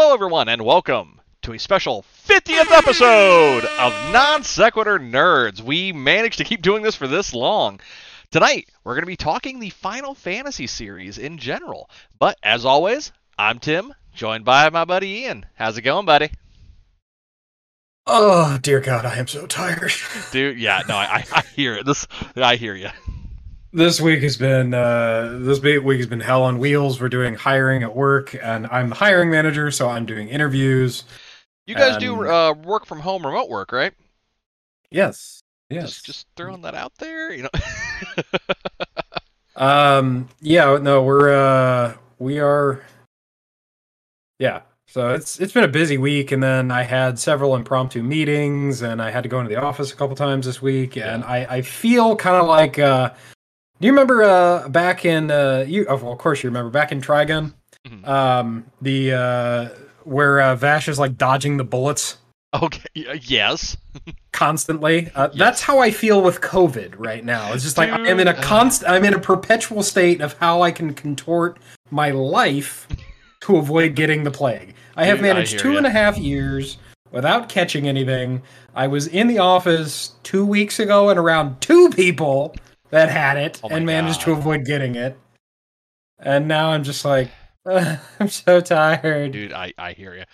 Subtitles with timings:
[0.00, 5.60] Hello, everyone, and welcome to a special 50th episode of Non Sequitur Nerds.
[5.60, 7.80] We managed to keep doing this for this long.
[8.30, 11.90] Tonight, we're going to be talking the Final Fantasy series in general.
[12.16, 15.46] But as always, I'm Tim, joined by my buddy Ian.
[15.56, 16.30] How's it going, buddy?
[18.06, 19.90] Oh dear God, I am so tired.
[20.30, 21.86] Dude, yeah, no, I, I hear it.
[21.86, 22.06] This,
[22.36, 22.90] I hear you.
[23.72, 27.00] This week has been uh, this week has been hell on wheels.
[27.00, 31.04] We're doing hiring at work, and I'm the hiring manager, so I'm doing interviews.
[31.66, 33.92] You guys Um, do uh, work from home, remote work, right?
[34.90, 35.90] Yes, yes.
[35.90, 37.50] Just, just throwing that out there, you know.
[39.56, 42.80] Um, yeah, no, we're uh, we are.
[44.38, 48.82] Yeah, so it's it's been a busy week, and then I had several impromptu meetings,
[48.82, 51.56] and I had to go into the office a couple times this week, and I
[51.56, 53.10] I feel kind of like uh,
[53.80, 56.92] do you remember uh back in uh you oh, well, of course you remember back
[56.92, 57.54] in Trigun,
[57.86, 58.06] Mhm.
[58.08, 59.68] um the uh
[60.04, 62.16] where uh, Vash is like dodging the bullets
[62.54, 62.82] okay,
[63.22, 63.76] yes.
[64.32, 65.10] constantly.
[65.14, 65.38] Uh, Yes.
[65.38, 67.52] That's how I feel with COVID right now.
[67.52, 68.42] It's just like I am in a Dude.
[68.42, 68.84] const.
[68.86, 71.58] I'm in a perpetual state of how I can contort
[71.90, 72.88] my life
[73.42, 74.74] to avoid getting the plague.
[74.96, 75.78] I have Dude, I managed hear two ya.
[75.78, 76.78] and a half years
[77.12, 78.40] without catching anything.
[78.74, 82.54] I was in the office two weeks ago and around two people
[82.90, 85.18] that had it Oh and managed to avoid getting it.
[86.18, 87.30] And now I'm just like,
[87.66, 89.32] I'm so tired.
[89.32, 90.24] dude i i hear you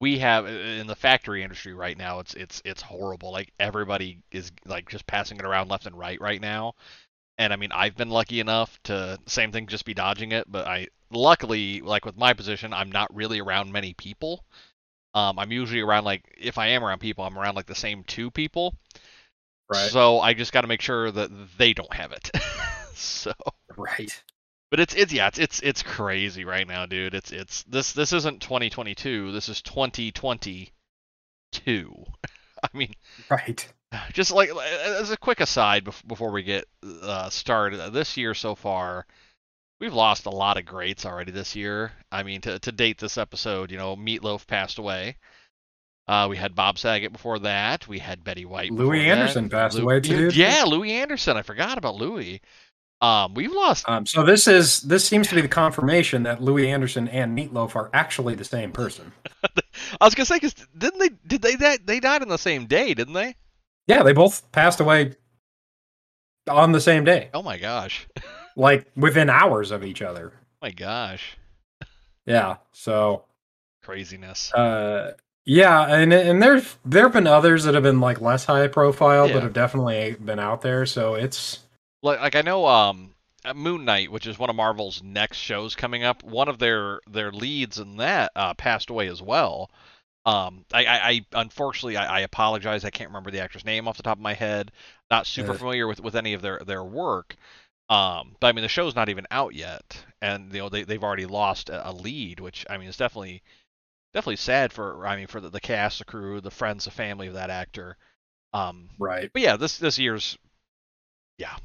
[0.00, 3.32] we have in the factory industry right now it's it's it's horrible.
[3.32, 6.74] Like everybody is like just passing it around left and right right now.
[7.36, 10.50] And i mean i've been lucky enough to same thing just be dodging it.
[10.50, 14.44] But i luckily like with my position i'm not really around many people.
[15.14, 18.04] Um i'm usually around like if i am around people i'm around like the same
[18.04, 18.74] two people
[19.70, 19.90] Right.
[19.90, 22.30] so i just got to make sure that they don't have it
[22.94, 23.32] so
[23.76, 24.22] Right.
[24.70, 27.14] but it's it's yeah it's it's it's crazy right now, dude.
[27.14, 29.30] It's it's this this isn't 2022.
[29.32, 30.70] This is 2022.
[32.62, 32.92] I mean,
[33.30, 33.66] Right.
[34.12, 36.64] just like as a quick aside bef- before we get
[37.02, 39.06] uh, started, this year so far,
[39.80, 41.92] we've lost a lot of greats already this year.
[42.10, 45.16] I mean, to to date this episode, you know, Meatloaf passed away.
[46.08, 47.86] Uh, we had Bob Saget before that.
[47.86, 48.72] We had Betty White.
[48.72, 49.18] Louis that.
[49.18, 50.30] Anderson passed Lou- away too.
[50.32, 51.36] Yeah, Louie Anderson.
[51.36, 52.40] I forgot about Louis.
[53.00, 56.68] Um, we've lost Um, so this is this seems to be the confirmation that Louie
[56.68, 59.12] Anderson and Meatloaf are actually the same person.
[60.00, 61.10] I was gonna say, cause didn't they?
[61.26, 61.54] Did they?
[61.56, 63.36] That they died on the same day, didn't they?
[63.86, 65.12] Yeah, they both passed away
[66.48, 68.06] on the same day, Oh my gosh!
[68.56, 70.32] Like within hours of each other.
[70.34, 71.36] Oh my gosh!
[72.26, 72.56] Yeah.
[72.72, 73.26] So,
[73.84, 74.52] Craziness.
[74.52, 75.12] uh,
[75.48, 79.26] yeah, and and there's there have been others that have been like less high profile,
[79.26, 79.32] Yeah.
[79.32, 80.84] but have definitely been out there.
[80.86, 81.60] So it's
[82.02, 83.14] Like, like I know, um,
[83.44, 86.22] uh, Moon Knight, which is one of Marvel's next shows coming up.
[86.22, 89.70] One of their their leads in that uh, passed away as well.
[90.26, 92.84] Um, I, I, I unfortunately I, I apologize.
[92.84, 94.70] I can't remember the actor's name off the top of my head.
[95.10, 97.36] Not super familiar with, with any of their their work.
[97.88, 101.02] Um, but I mean the show's not even out yet, and you know they they've
[101.02, 103.42] already lost a, a lead, which I mean is definitely
[104.14, 107.28] definitely sad for I mean for the, the cast, the crew, the friends, the family
[107.28, 107.96] of that actor.
[108.52, 109.30] Um, right.
[109.32, 110.38] but yeah, this this year's
[111.38, 111.56] yeah.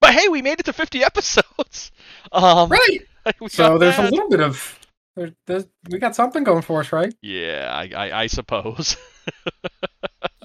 [0.00, 1.92] But hey, we made it to 50 episodes.
[2.32, 3.00] Um, Right.
[3.48, 4.80] So there's a little bit of
[5.14, 7.14] there, there's, we got something going for us, right?
[7.20, 8.96] Yeah, I, I, I suppose.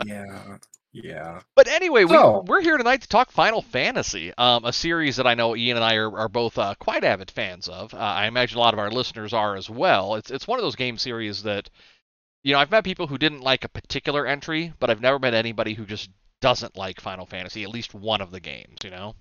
[0.06, 0.57] Yeah.
[1.03, 1.41] Yeah.
[1.56, 5.28] But anyway, we, So- we're here tonight to talk Final Fantasy, um, a series that
[5.28, 7.94] I know Ian and I are, are both uh, quite avid fans of.
[7.94, 10.16] Uh, I imagine a lot of our listeners are as well.
[10.16, 11.69] It's it's one of those game series that,
[12.44, 15.34] you know, I've met people who didn't like a particular entry, but I've never met
[15.34, 18.78] anybody who just doesn't like Final Fantasy, at least one of the games.
[18.84, 19.16] You know?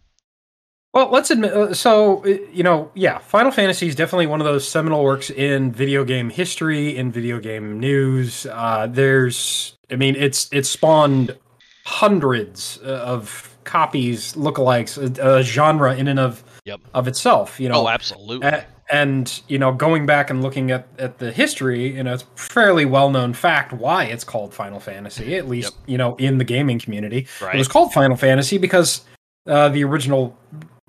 [0.92, 1.52] Well, let's admit.
[1.52, 5.28] uh, So, uh, you know, yeah, Final Fantasy is definitely one of those seminal works
[5.28, 8.46] in video game history, in video game news.
[8.46, 11.36] Uh, there's, I mean, it's it's spawned
[11.84, 16.80] hundreds uh, of copies, lookalikes, a, a genre in and of Yep.
[16.94, 17.60] of itself.
[17.60, 18.46] You know, oh, absolutely.
[18.48, 22.24] A- and you know, going back and looking at, at the history, you know, it's
[22.36, 26.44] fairly well known fact why it's called Final Fantasy, at least you know in the
[26.44, 27.26] gaming community.
[27.42, 27.54] right.
[27.54, 29.02] It was called Final Fantasy because
[29.46, 30.36] uh, the original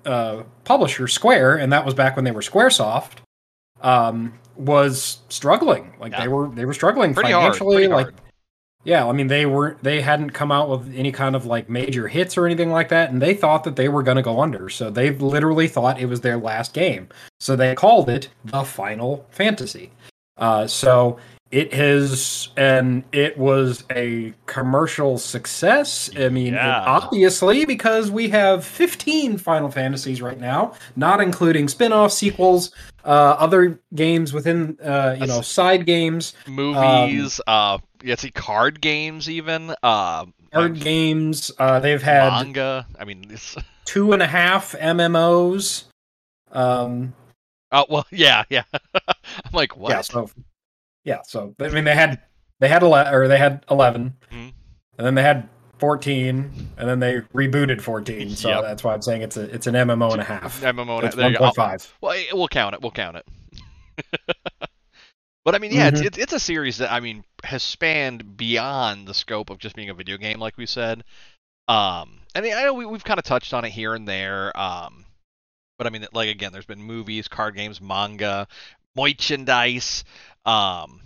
[0.06, 3.18] uh, publisher, Square, and that was back when they were SquareSoft,
[3.82, 5.92] um, was struggling.
[6.00, 6.22] Like Yeah.
[6.22, 7.54] they were they were struggling pretty hard.
[7.54, 7.76] financially.
[7.76, 8.14] Pretty like hard.
[8.86, 12.06] Yeah, I mean they weren't they hadn't come out with any kind of like major
[12.08, 14.68] hits or anything like that, and they thought that they were going to go under.
[14.68, 17.08] So they literally thought it was their last game.
[17.40, 19.90] So they called it the Final Fantasy.
[20.38, 21.18] Uh, so
[21.52, 26.10] it has, and it was a commercial success.
[26.18, 26.82] I mean, Yeah.
[26.84, 32.72] obviously, because we have 15 Final Fantasies right now, not including spin off sequels,
[33.04, 39.28] uh, other games within, uh, you know, side games, Movies, uh, yeah, see, card games,
[39.28, 39.74] even.
[39.82, 41.50] Uh, card games.
[41.58, 42.86] Uh, they've had manga.
[42.98, 43.56] I mean, it's.
[43.84, 45.84] two and a half MMOs.
[46.52, 47.14] Um,
[47.72, 48.62] Oh well, yeah, yeah.
[48.94, 49.90] I'm like, what?
[49.90, 50.30] Yeah, so
[51.04, 52.20] yeah, so I mean they had
[52.60, 54.52] they had ele- or they had 11 Mhm.
[54.98, 58.30] and then they had fourteen, and then they rebooted fourteen.
[58.30, 58.62] So Yep.
[58.62, 60.60] that's why I'm saying it's a it's an MMO and a half.
[60.62, 61.02] MMO.
[61.02, 61.44] It's there one you go.
[61.46, 61.92] point five.
[62.00, 62.82] Well, we'll count it.
[62.82, 63.26] We'll count it.
[65.46, 66.06] but I mean, yeah, it's, Mhm.
[66.06, 69.90] it's it's a series that I mean has spanned beyond the scope of just being
[69.90, 71.04] a video game, like we said.
[71.68, 74.58] Um, and I know we, we've kind of touched on it here and there.
[74.58, 75.06] Um,
[75.78, 78.48] but I mean, like again, there's been movies, card games, manga,
[78.96, 80.04] merchandise.
[80.44, 81.00] Um,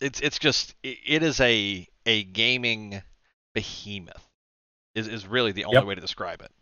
[0.00, 3.02] it's it's just it, it is a a gaming
[3.54, 4.28] behemoth.
[4.94, 5.86] Is is really the only Yep.
[5.86, 6.52] way to describe it.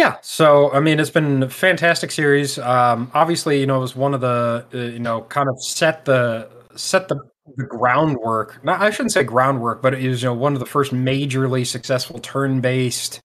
[0.00, 2.58] Yeah, so I mean, it's been a fantastic series.
[2.58, 6.06] Um, obviously, you know, it was one of the uh, you know kind of set
[6.06, 7.16] the set the,
[7.58, 8.64] the groundwork.
[8.64, 11.66] Not, I shouldn't say groundwork, but it was you know one of the first majorly
[11.66, 13.20] successful turn-based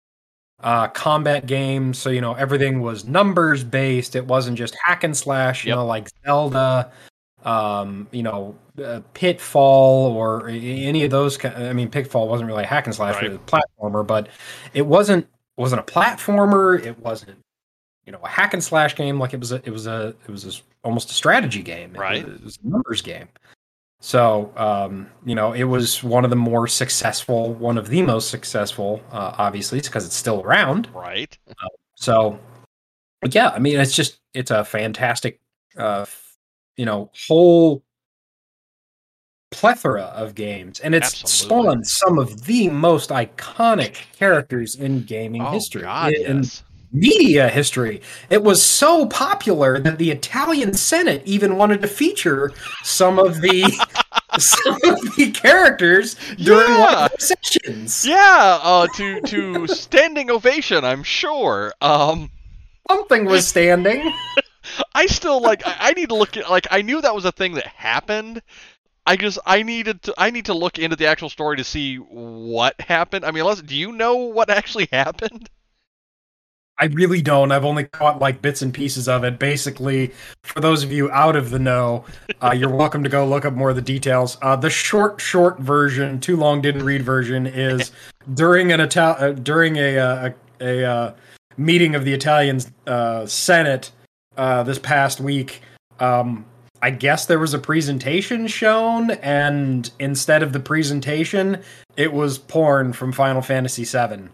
[0.63, 1.98] uh, combat games.
[1.98, 4.13] So you know everything was numbers based.
[4.18, 5.63] It wasn't just hack and slash.
[5.63, 5.77] You Yep.
[5.77, 6.92] know, like Zelda.
[7.45, 11.38] Um, you know, uh, Pitfall or any of those.
[11.45, 13.25] I mean, Pitfall wasn't really a hack and slash, Right.
[13.25, 14.27] it was a platformer, but
[14.74, 16.83] it wasn't wasn't a platformer.
[16.83, 17.37] It wasn't
[18.05, 19.19] you know a hack and slash game.
[19.19, 21.93] Like it was a it was a it was a, almost a strategy game.
[21.93, 22.25] Right.
[22.27, 23.27] it was a numbers game.
[24.01, 28.29] So um, you know it was one of the more successful, one of the most
[28.29, 30.89] successful, uh, obviously, because it's still around.
[30.93, 31.37] Right.
[31.95, 32.39] So
[33.31, 35.39] yeah, I mean it's just it's a fantastic,
[35.77, 36.05] uh,
[36.77, 37.83] you know, whole
[39.55, 41.63] plethora of games, and it's Absolutely.
[41.63, 45.83] spawned some of the most iconic characters in gaming Oh history.
[45.83, 46.63] God, in, yes.
[46.91, 48.01] media history.
[48.29, 52.51] It was so popular that the Italian Senate even wanted to feature
[52.83, 53.63] some of the
[54.37, 58.05] some of the characters during one of their sessions.
[58.05, 61.73] Yeah, uh, to to standing ovation, I'm sure.
[61.81, 62.29] Um,
[62.91, 64.11] Something was standing.
[64.95, 65.65] I still like.
[65.65, 66.67] I, I need to look at like.
[66.71, 68.41] I knew that was a thing that happened.
[69.05, 70.13] I just I needed to.
[70.17, 73.23] I need to look into the actual story to see what happened.
[73.23, 75.49] I mean, unless do you know what actually happened?
[76.77, 77.53] I really don't.
[77.53, 79.39] I've only caught like bits and pieces of it.
[79.39, 80.11] Basically,
[80.43, 82.03] for those of you out of the know,
[82.41, 84.37] uh, you're welcome to go look up more of the details.
[84.41, 87.91] Uh, the short, short version, too long didn't read version, is
[88.33, 90.29] during an Ital- uh, during a uh,
[90.59, 91.13] a, a uh,
[91.57, 93.91] meeting of the Italian uh, Senate
[94.35, 95.61] uh, this past week.
[95.99, 96.45] Um,
[96.85, 101.63] I guess there was a presentation shown, and instead of the presentation,
[101.97, 104.29] it was porn from Final Fantasy VII,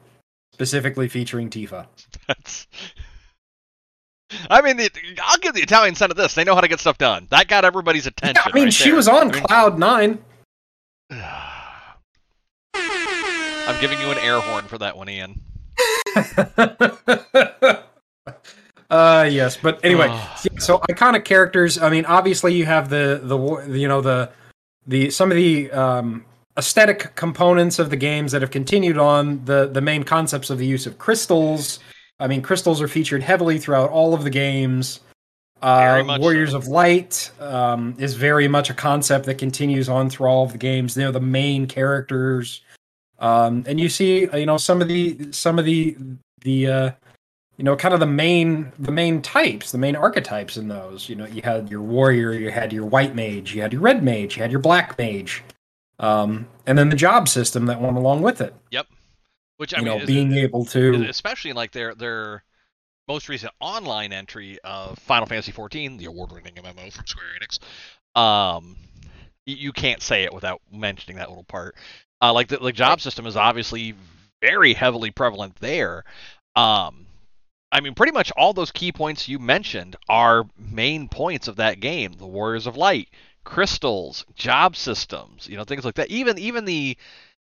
[0.52, 1.86] specifically featuring Tifa.
[2.28, 2.68] That's.
[4.50, 4.90] I mean, the,
[5.24, 6.36] I'll give the Italian Senate this.
[6.36, 7.26] They know how to get stuff done.
[7.30, 8.44] That got everybody's attention.
[8.46, 8.96] Yeah, I mean, right she there.
[8.98, 10.20] was on I mean- cloud nine.
[12.74, 15.40] I'm giving you an air horn for that one, Ian.
[18.92, 21.78] uh, yes, but anyway, yeah, so iconic characters.
[21.78, 24.30] I mean, obviously you have the the you know the
[24.86, 26.26] the some of the um,
[26.58, 30.66] aesthetic components of the games that have continued on the the main concepts of the
[30.66, 31.80] use of crystals.
[32.20, 35.00] I mean, crystals are featured heavily throughout all of the games.
[35.62, 36.58] Uh, Warriors so.
[36.58, 40.58] of Light um, is very much a concept that continues on through all of the
[40.58, 40.96] games.
[40.96, 42.62] They're the main characters,
[43.20, 45.96] um, and you see, you know, some of the some of the
[46.42, 46.92] the uh,
[47.62, 51.08] you know, kind of the main the main types, the main archetypes in those.
[51.08, 54.04] You know, you had your warrior, you had your white mage, you had your red
[54.04, 55.44] mage, you had your black mage,
[56.00, 58.56] um, and then the job system that went along with it.
[58.72, 58.88] Yep
[59.62, 62.44] which I you mean, know, being able to especially like their their
[63.08, 68.20] most recent online entry of Final Fantasy XIV, the award-winning MMO from Square Enix.
[68.20, 68.76] Um,
[69.46, 71.76] you can't say it without mentioning that little part.
[72.24, 73.94] Uh, like the, the job system is obviously
[74.42, 76.06] very heavily prevalent there.
[76.56, 77.06] Um,
[77.72, 81.80] I mean, pretty much all those key points you mentioned are main points of that
[81.80, 82.14] game.
[82.14, 83.10] The Warriors of Light,
[83.44, 86.10] crystals, job systems, you know, things like that.
[86.10, 86.98] Even even the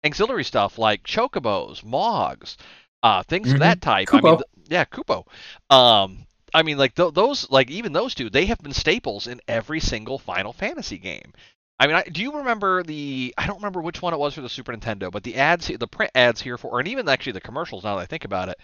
[0.04, 2.56] auxiliary stuff like chocobos, mogs,
[3.02, 3.60] uh, things of Mhm.
[3.60, 4.14] that type.
[4.14, 5.26] I mean, th- yeah, Kupo.
[5.70, 9.40] Um, I mean, like th- those, like even those two, they have been staples in
[9.48, 11.32] every single Final Fantasy game.
[11.78, 13.34] I mean, I, do you remember the?
[13.36, 15.88] I don't remember which one it was for the Super Nintendo, but the ads, the
[15.88, 17.82] print ads here for, and even actually the commercials.
[17.84, 18.58] Now that I think about it,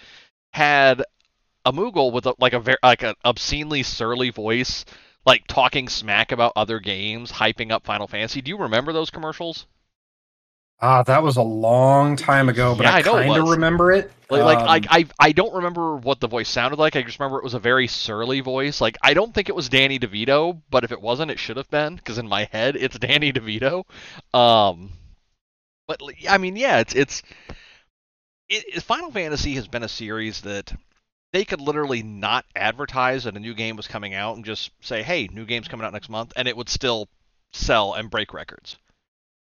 [0.52, 1.02] had
[1.64, 4.84] a Moogle with a, like a very like an obscenely surly voice,
[5.26, 8.42] like talking smack about other games, hyping up Final Fantasy.
[8.42, 9.66] Do you remember those commercials?
[10.80, 14.10] Ah, that was a long time ago, but Yeah, I I kind of remember it.
[14.30, 16.94] Like, like, Um, like I, I don't remember what the voice sounded like.
[16.96, 18.80] I just remember it was a very surly voice.
[18.80, 21.68] Like, I don't think it was Danny DeVito, but if it wasn't, it should have
[21.70, 23.84] been because in my head it's Danny DeVito.
[24.32, 24.92] Um,
[25.86, 27.22] but I mean, yeah, it's it's
[28.48, 30.72] it, it- Final Fantasy has been a series that
[31.32, 35.02] they could literally not advertise that a new game was coming out and just say,
[35.02, 37.08] "Hey, new game's coming out next month," and it would still
[37.52, 38.76] sell and break records.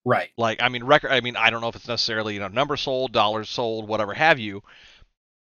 [0.05, 0.31] right.
[0.39, 1.11] Like, I mean, record.
[1.13, 4.15] I mean, I don't know if it's necessarily you know numbers sold, dollars sold, whatever
[4.15, 4.63] have you,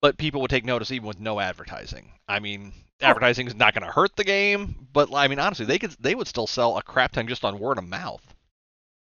[0.00, 2.12] but people would take notice even with no advertising.
[2.28, 2.72] I mean,
[3.04, 3.06] Oh.
[3.08, 6.14] advertising is not going to hurt the game, but I mean, honestly, they could they
[6.14, 8.22] would still sell a crap ton just on word of mouth.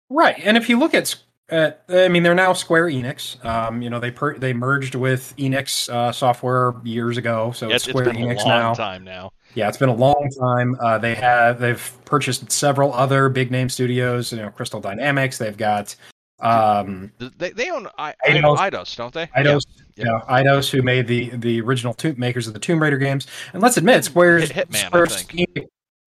[0.10, 1.16] Right, and if you look at,
[1.50, 3.44] at I mean, they're now Square Enix.
[3.46, 7.84] Um, you know, they per- they merged with Enix uh, software years ago, so it's,
[7.84, 8.74] Square been a Enix long now.
[8.74, 9.32] time now.
[9.54, 10.76] Yeah, it's been a long time.
[10.82, 14.32] Uh, they have they've purchased several other big name studios.
[14.32, 15.38] You know, Crystal Dynamics.
[15.38, 15.96] They've got
[16.40, 18.58] um, They they own I, Eidos.
[18.58, 19.28] Eidos, don't they?
[19.28, 19.64] Eidos,
[19.96, 20.20] Yeah.
[20.30, 23.28] Eidos, who made the the original tomb makers of the Tomb Raider games.
[23.54, 25.50] And let's admit, Square's Hit- Hitman, I Square's- think.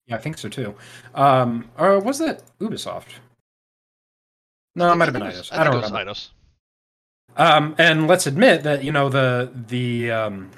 [0.07, 0.75] Yeah, I think so too.
[1.15, 3.05] Um, or was that Ubisoft?
[4.79, 5.53] No, it might have been I think it.
[5.53, 6.11] I, I, don't remember.
[6.11, 6.29] Eidos.
[7.37, 10.49] Um, and let's admit that you know the the um,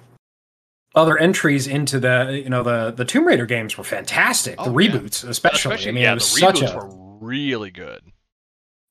[0.96, 4.56] other entries into the you know the the Tomb Raider games were fantastic.
[4.58, 4.90] the Oh, yeah.
[4.90, 5.76] reboots, especially.
[5.88, 8.02] I mean, yeah, it was the such reboots a were really good.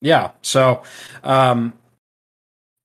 [0.00, 0.30] yeah.
[0.42, 0.82] So,
[1.25, 1.72] um,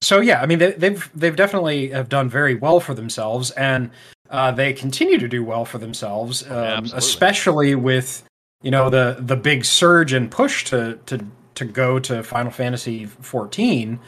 [0.00, 0.40] so yeah.
[0.40, 3.90] I mean, they, they've they've definitely have done very well for themselves, and
[4.30, 8.24] uh, they continue to do well for themselves, um, Oh, yeah, especially with
[8.62, 11.24] you know the the big surge and push to to
[11.56, 13.98] to go to Final Fantasy 14.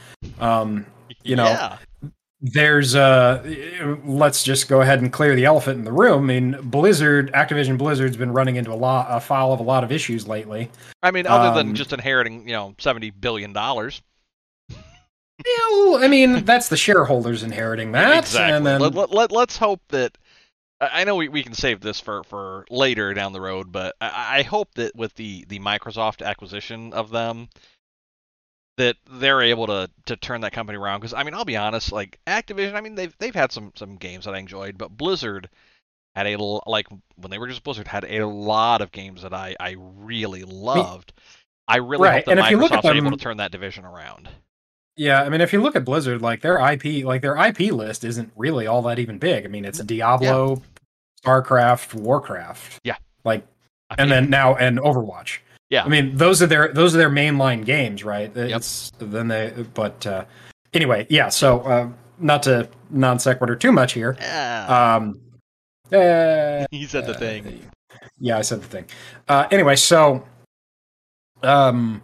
[0.41, 0.87] Um,
[1.25, 1.79] you know, yeah.
[2.41, 3.43] there's uh
[4.05, 6.25] let's just go ahead and clear the elephant in the room.
[6.25, 9.85] I mean, Blizzard, Activision Blizzard's been running into a lot a file of a lot
[9.85, 10.71] of issues lately.
[11.03, 14.03] I mean, other than um, just inheriting, you know, seventy billion dollars.
[15.47, 18.57] Yeah, well, I mean, that's the shareholders inheriting that, exactly.
[18.57, 20.19] and then let, let, let, let's hope that.
[20.81, 24.39] I know we, we can save this for, for later down the road, but I,
[24.39, 27.49] I hope that with the, the Microsoft acquisition of them,
[28.77, 31.01] that they're able to, to turn that company around.
[31.01, 33.97] Because I mean, I'll be honest, like Activision, I mean they've they've had some some
[33.97, 35.49] games that I enjoyed, but Blizzard
[36.17, 39.57] had a like when they were just Blizzard had a lot of games that I
[39.61, 41.13] I really loved.
[41.69, 43.53] I really Right, hope that and if you look at Microsoft's able to turn that
[43.53, 44.31] division around.
[44.99, 48.05] Yeah, I mean, if you look at Blizzard, like their IP, like their IP list
[48.05, 49.45] isn't really all that even big.
[49.45, 50.61] I mean, it's Diablo,
[51.25, 52.97] StarCraft, Warcraft, Yeah.
[53.25, 53.47] like,
[53.91, 55.39] I and then now and Overwatch.
[55.71, 55.85] Yeah.
[55.85, 58.31] I mean, those are their those are their mainline games, right?
[58.37, 60.25] It's then they, but uh,
[60.75, 61.29] anyway, yeah.
[61.29, 61.89] So uh,
[62.19, 64.17] not to non sequitur too much here.
[64.21, 65.21] yeah, Um,
[65.93, 67.63] uh, he said the thing.
[68.19, 68.87] Yeah, I said the thing.
[69.29, 70.25] Uh, anyway, so,
[71.43, 72.03] um,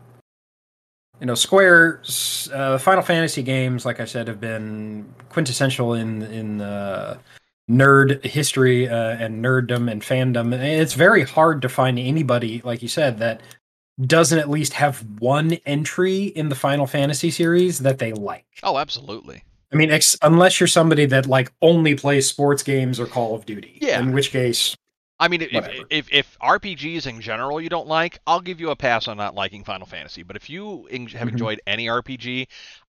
[1.24, 6.60] you know, Square's uh, Final Fantasy games, like I said, have been quintessential in in
[6.60, 7.16] uh,
[7.70, 10.52] nerd history uh, and nerddom and fandom.
[10.52, 13.40] And it's very hard to find anybody, like you said, that
[14.02, 18.44] doesn't at least have one entry in the Final Fantasy series that they like.
[18.62, 19.44] Oh, absolutely.
[19.72, 23.46] I mean, ex- unless you're somebody that like only plays sports games or Call of
[23.46, 23.78] Duty.
[23.80, 23.98] Yeah.
[23.98, 24.76] In which case,
[25.24, 25.50] I mean, if,
[25.90, 29.34] if if RPGs in general you don't like, I'll give you a pass on not
[29.34, 30.22] liking Final Fantasy.
[30.22, 31.32] But if you have Mhm.
[31.32, 32.46] enjoyed any RPG,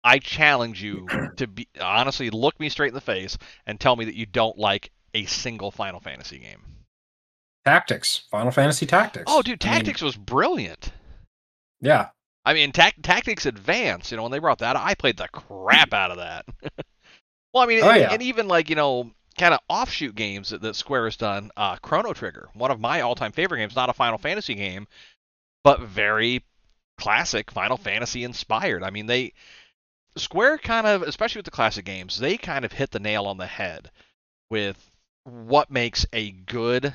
[0.04, 4.06] I challenge you to be honestly look me straight in the face and tell me
[4.06, 6.64] that you don't like a single Final Fantasy game.
[7.66, 9.26] Tactics, Final Fantasy Tactics.
[9.28, 10.92] Oh, dude, I mean, Tactics was brilliant.
[11.80, 12.10] yeah.
[12.44, 15.94] I mean, tac Tactics Advance, you know, when they brought that, I played the crap
[15.94, 16.46] out of that.
[17.54, 18.14] well, I mean, Oh, and, yeah.
[18.14, 21.50] and even like you know, kind of offshoot games that, that Square has done.
[21.58, 24.88] Uh, Chrono Trigger, one of my all-time favorite games, not a Final Fantasy game,
[25.64, 26.44] but very
[27.00, 28.84] classic Final Fantasy inspired.
[28.84, 29.34] I mean, they
[30.16, 33.38] Square kind of, especially with the classic games, they kind of hit the nail on
[33.38, 33.90] the head
[34.52, 34.78] with
[35.24, 36.94] what makes a good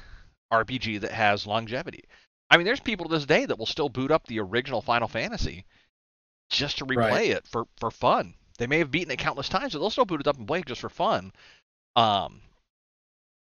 [0.53, 2.05] RPG that has longevity.
[2.49, 5.09] I mean, there's people to this day that will still boot up the original Final
[5.09, 5.65] Fantasy
[6.49, 7.31] just to replay Right.
[7.31, 8.35] it for, for fun.
[8.59, 10.61] They may have beaten it countless times, but they'll still boot it up and play
[10.61, 11.33] it just for fun.
[11.97, 12.43] Um,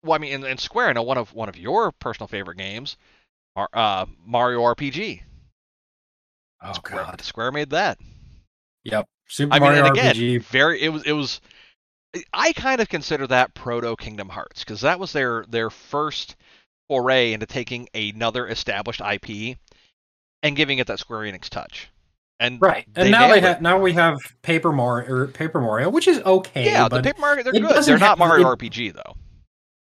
[0.03, 2.57] well, I mean, and, and Square, I know one of one of your personal favorite
[2.57, 2.97] games,
[3.55, 5.21] are uh, Mario RPG.
[6.63, 7.21] Oh Square, God.
[7.21, 7.97] Square made that.
[8.83, 9.07] Yep.
[9.27, 10.43] Super I mean, Mario and again, RPG.
[10.43, 11.41] very it was it was.
[12.33, 16.35] I kind of consider that proto Kingdom Hearts because that was their their first
[16.89, 19.57] foray into taking another established IP
[20.43, 21.90] and giving it that Square Enix touch.
[22.41, 22.85] And Right.
[22.95, 23.43] And now they it.
[23.43, 26.65] have now we have Paper Mario or Paper Mario, which is okay.
[26.65, 27.83] yeah, the but Paper Mario they're good.
[27.85, 29.15] They're not Mario it- RPG though.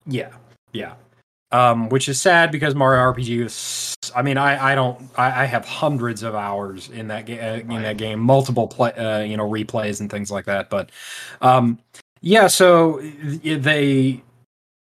[0.05, 0.29] yeah,
[0.71, 0.93] yeah.
[1.51, 3.95] um, which is sad because Mario RPG is.
[4.15, 5.09] I mean, I I don't.
[5.17, 7.39] I, I have hundreds of hours in that game.
[7.39, 7.81] Uh, in Right.
[7.81, 10.69] that game, multiple play, uh, you know, replays and things like that.
[10.69, 10.91] But,
[11.41, 11.79] um,
[12.21, 12.47] yeah.
[12.47, 12.99] So
[13.43, 14.21] they,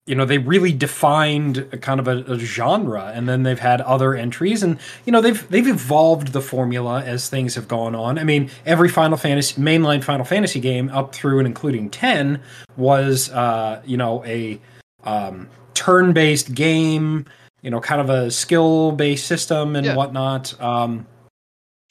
[0.07, 3.81] you know, they really defined a kind of a, a genre, and then they've had
[3.81, 8.19] other entries, and you know, they've they've evolved the formula as things have gone on.
[8.19, 12.41] I mean, every Final Fantasy mainline Final Fantasy game up through and including ten
[12.77, 14.61] was, uh, you know, a
[15.05, 17.25] um, turn-based game,
[17.63, 19.95] you know, kind of a skill-based system and Yeah.
[19.97, 20.59] whatnot.
[20.61, 21.07] Um,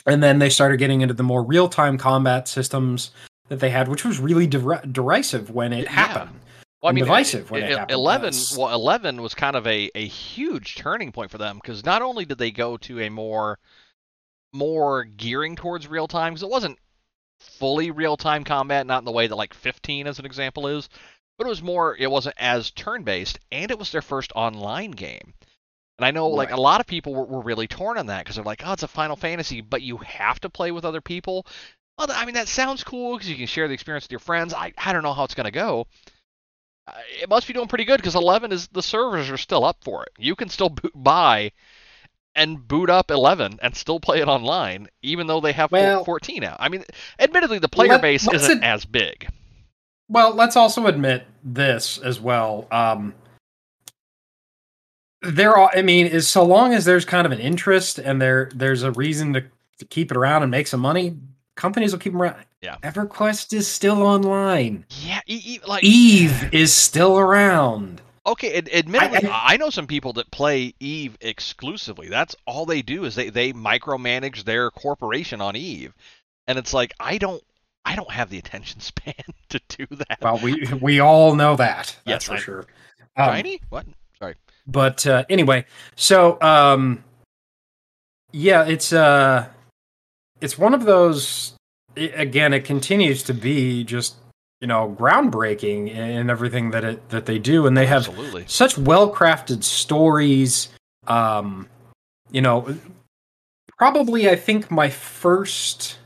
[0.06, 3.12] and then they started getting into the more real-time combat systems
[3.50, 5.92] that they had, which was really der- derisive when it Yeah.
[5.92, 6.40] happened.
[6.84, 8.34] Well, I mean, divisive when it happened, eleven.
[8.58, 12.26] Well, eleven was kind of a, a huge turning point for them because not only
[12.26, 13.58] did they go to a more
[14.52, 16.78] more gearing towards real time because it wasn't
[17.40, 20.90] fully real time combat, not in the way that like 15 as an example is,
[21.38, 21.96] but it was more.
[21.96, 25.34] It wasn't as turn based, and it was their first online game.
[26.00, 28.36] And I know like a lot of people were, were really torn on that because
[28.36, 31.48] they're like, oh, it's a Final Fantasy, but you have to play with other people.
[31.98, 34.54] Well, I mean, that sounds cool because you can share the experience with your friends.
[34.54, 35.88] I, I don't know how it's going to go.
[37.22, 40.04] It must be doing pretty good because 11 is the servers are still up for
[40.04, 40.10] it.
[40.18, 41.52] You can still boot, buy
[42.36, 46.42] and boot up 11 and still play it online, even though they have Well- 14
[46.42, 46.58] now.
[46.60, 46.84] I mean,
[47.20, 49.28] admittedly, the player Let- base isn't ad- as big.
[50.10, 52.68] Well, let's also admit this as well.
[52.72, 53.16] Um,
[55.22, 58.50] there are, I mean, is so long as there's kind of an interest and there
[58.54, 59.42] there's a reason to,
[59.80, 61.18] to keep it around and make some money,
[61.56, 62.44] companies will keep them around.
[62.64, 62.78] Yeah.
[62.82, 64.86] EverQuest is still online.
[65.02, 68.02] Yeah, e- e- like Eve is still around.
[68.26, 72.08] Okay, ad- admittedly, I- I, know some people that play Eve exclusively.
[72.08, 75.94] That's all they do is they they micromanage their corporation on Eve,
[76.48, 77.44] and it's like I don't
[77.84, 79.14] I don't have the attention span
[79.50, 80.20] to do that.
[80.22, 81.98] Well, we we all know that.
[82.06, 82.66] That's Yes, for I- sure.
[83.18, 83.62] Um, Shiny?
[83.70, 83.86] What?
[84.18, 84.36] Sorry.
[84.66, 85.66] but uh, anyway,
[85.98, 87.04] so um,
[88.32, 89.48] yeah, it's uh,
[90.40, 91.56] it's one of those.
[91.98, 94.16] I again, it continues to be just
[94.62, 98.46] you know groundbreaking in everything that it that they do, and they have Absolutely.
[98.48, 100.70] such well crafted stories.
[101.08, 101.68] Um,
[102.32, 102.78] you know,
[103.78, 105.98] probably I think my first,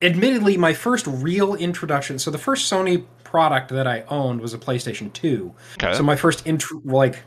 [0.00, 2.18] admittedly, my first real introduction.
[2.18, 5.54] So the first Sony product that I owned was a PlayStation Two.
[5.74, 5.94] Okay.
[5.94, 7.22] So my first intro, like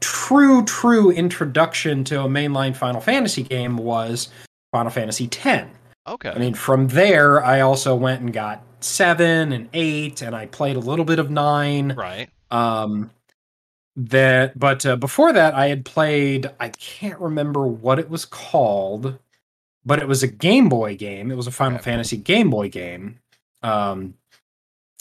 [0.00, 4.28] true, true introduction to a mainline Final Fantasy game was
[4.72, 5.68] Final Fantasy X.
[6.06, 6.30] okay.
[6.30, 10.76] I mean, from there, I also went and got seven and eight, and I played
[10.76, 11.92] a little bit of nine.
[11.96, 12.28] right.
[12.50, 13.10] Um,
[13.96, 16.50] that, but uh, before that, I had played.
[16.58, 19.18] I can't remember what it was called,
[19.84, 21.30] but it was a Game Boy game.
[21.30, 21.84] It was a Final Okay.
[21.84, 23.20] Fantasy Game Boy game.
[23.62, 24.14] Um,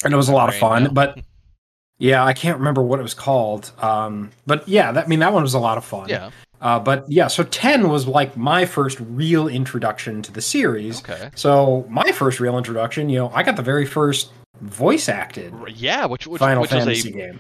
[0.03, 0.93] and it was a lot of fun.
[0.93, 1.19] But
[1.97, 3.71] yeah, I can't remember what it was called.
[3.79, 6.07] Um, but yeah, that I mean that one was a lot of fun.
[6.09, 6.29] yeah.
[6.63, 11.01] Uh, but yeah, so ten was like my first real introduction to the series.
[11.01, 11.29] Okay.
[11.35, 16.05] So my first real introduction, you know, I got the very first voice acted Yeah,
[16.05, 17.39] which which, Final which Fantasy a game.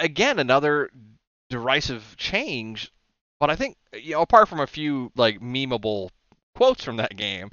[0.00, 0.90] again another
[1.50, 2.92] derisive change,
[3.38, 6.10] but I think you know apart from a few like memeable
[6.56, 7.52] quotes from that game,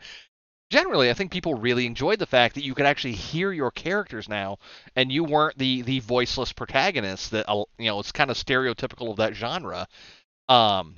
[0.71, 4.27] generally I think people really enjoyed the fact that you could actually hear your characters
[4.27, 4.57] now,
[4.95, 7.45] and you weren't the the voiceless protagonist that
[7.77, 9.87] you know it's kind of stereotypical of that genre.
[10.49, 10.95] Um,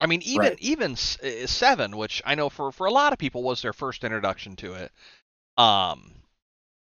[0.00, 0.58] I mean even Right.
[0.60, 4.04] even uh, seven, which I know for for a lot of people was their first
[4.04, 4.92] introduction to it.
[5.58, 6.14] Um,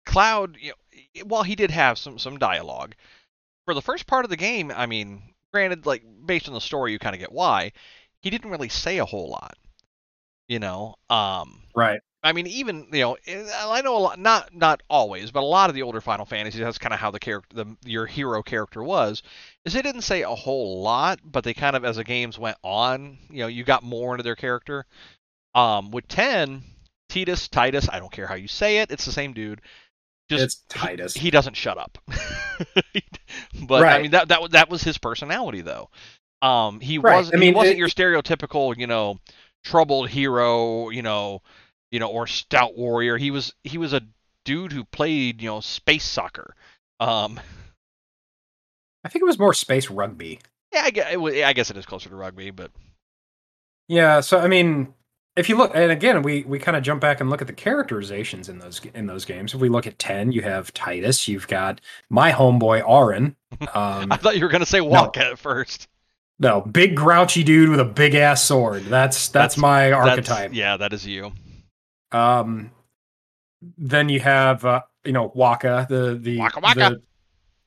[0.06, 2.94] Cloud, you know, while he did have some some dialogue,
[3.66, 6.92] for the first part of the game, I mean, granted, like based on the story,
[6.92, 7.72] you kind of get why
[8.22, 9.56] he didn't really say a whole lot.
[10.48, 12.00] You know, um, Right.
[12.28, 15.46] I mean, even you know, eh, I know a lot, not not always, but a
[15.46, 16.60] lot of the older Final Fantasies.
[16.60, 19.22] That's kind of how the character, the your hero character was.
[19.64, 22.58] Is they didn't say a whole lot, but they kind of, as the games went
[22.62, 24.84] on, you know, you got more into their character.
[25.54, 26.62] Um, with ten,
[27.08, 29.60] Titus, Titus, I don't care how you say it, it's the same dude.
[30.28, 31.14] Just it's Titus.
[31.14, 31.96] he doesn't shut up.
[33.66, 35.88] but I mean that that that was his personality though.
[36.42, 37.16] Um, he Right.
[37.16, 39.18] wasn't I he wasn't it- your stereotypical you know
[39.64, 41.42] troubled hero you know
[41.90, 43.16] you know or stout warrior.
[43.16, 44.02] He was he was a
[44.44, 46.54] dude who played you know space soccer.
[47.00, 47.38] Um,
[49.04, 50.40] I think it was more space rugby.
[50.72, 52.70] yeah, I guess, I guess it is closer to rugby, but
[53.88, 54.92] Yeah, so I mean,
[55.36, 57.52] if you look, and again, we we kind of jump back and look at the
[57.52, 59.54] characterizations in those in those games.
[59.54, 63.36] If we look at ten, you have Titus, you've got my homeboy Auron.
[63.74, 65.88] Um, I thought you were gonna say Wonka at first.
[66.38, 68.82] no, big grouchy dude with a big ass sword.
[68.84, 70.50] That's that's, That's- my That's- archetype.
[70.54, 71.32] yeah, that is you.
[72.12, 72.70] Um,
[73.76, 76.78] then you have uh, you know Wakka, the the Waka Waka.
[76.80, 77.02] the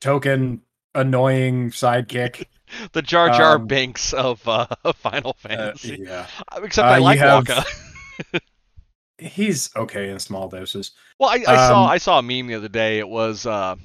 [0.00, 0.62] token
[0.94, 2.46] annoying sidekick.
[2.92, 5.98] the Jar Jar Um, Binks of uh, Final Uh, Fantasy.
[6.02, 6.26] yeah,
[6.56, 8.40] Except Uh, I like have- Wakka.
[9.18, 10.92] he's okay in small doses.
[11.18, 12.98] Well, I, I saw Um, I saw a meme the other day.
[12.98, 13.76] It was uh,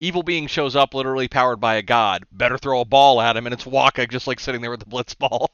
[0.00, 2.24] evil being shows up, literally powered by a god.
[2.32, 4.86] Better throw a ball at him, and it's Wakka just like sitting there with the
[4.86, 5.48] blitzball,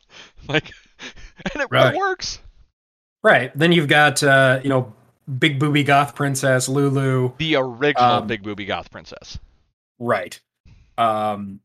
[0.48, 0.72] like,
[1.54, 1.94] and it, Right.
[1.94, 2.40] it works.
[3.22, 3.56] Right.
[3.56, 4.92] Then you've got uh, you know
[5.38, 7.32] big booby goth princess Lulu.
[7.38, 9.38] The original Um, Big Booby Goth Princess.
[9.98, 10.40] Right.
[10.98, 11.60] Um,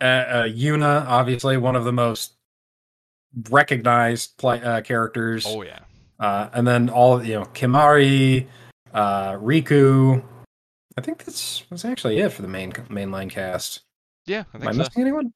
[0.00, 2.32] uh, uh, Yuna, obviously one of the most
[3.50, 5.44] recognized play, uh, characters.
[5.46, 5.80] Oh yeah.
[6.18, 8.46] Uh, and then all you know, Kimahri,
[8.94, 10.22] uh, Rikku.
[10.96, 13.80] I think that's that's actually it for the main mainline cast.
[14.26, 14.78] Yeah, I Am I think so.
[14.78, 15.32] missing anyone?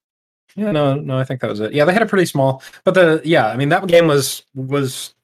[0.55, 1.73] Yeah, no, no, I think that was it.
[1.75, 5.15] Yeah, they had a pretty small, but the yeah, I mean that game was was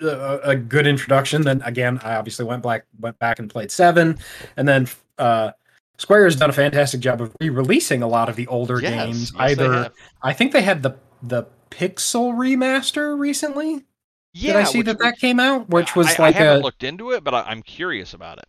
[0.00, 1.42] a, a good introduction.
[1.42, 4.18] Then again, I obviously went back went back and played seven,
[4.56, 5.52] and then uh,
[5.98, 9.32] Square has done a fantastic job of re-releasing a lot of the older Yes, games.
[9.32, 9.90] yes, Either.
[10.22, 13.84] I think they had the the Pixel remaster recently.
[14.32, 15.68] Yeah, Did I see which- that that came out?
[15.70, 18.38] Which was I, like I haven't a looked into it, but I, I'm curious about
[18.38, 18.46] it.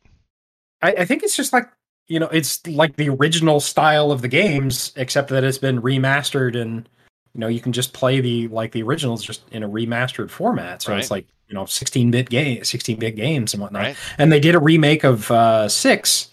[0.81, 1.69] I, I think it's just like
[2.07, 6.55] you know, it's like the original style of the games, except that it's been remastered
[6.59, 6.87] and
[7.35, 10.81] you know you can just play the like the originals just in a remastered format.
[10.81, 13.83] So it's like you know, sixteen bit game, sixteen bit games and whatnot.
[13.83, 13.97] Right?
[14.17, 16.31] And they did a remake of uh, six,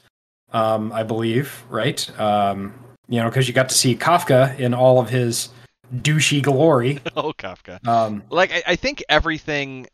[0.53, 2.21] um, I believe, right?
[2.21, 2.73] Um,
[3.09, 5.49] you know, because you got to see Kefka in all of his
[5.95, 7.01] douchey glory.
[7.17, 7.87] oh, Kefka.
[7.87, 9.89] Um, Like I, I think everything.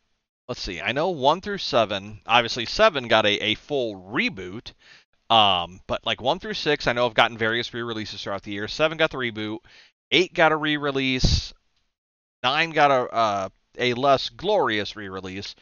[0.47, 0.79] Let's see.
[0.79, 2.21] I know one through seven.
[2.25, 4.73] Obviously, seven got a, a full reboot.
[5.29, 8.67] Um, but like one through six, I know I've gotten various re-releases throughout the year.
[8.67, 9.59] Seven got the reboot.
[10.11, 11.53] Eight got a re-release.
[12.43, 15.55] Nine got a uh, a less glorious re-release.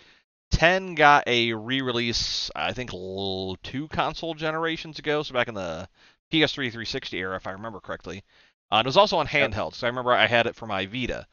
[0.51, 2.49] Ten got a re-release.
[2.55, 5.89] I think l- two console generations ago, so back in the
[6.31, 8.23] PS3 360 era, if I remember correctly.
[8.71, 11.25] Uh, it was also on handheld, so I remember I had it for my Vita.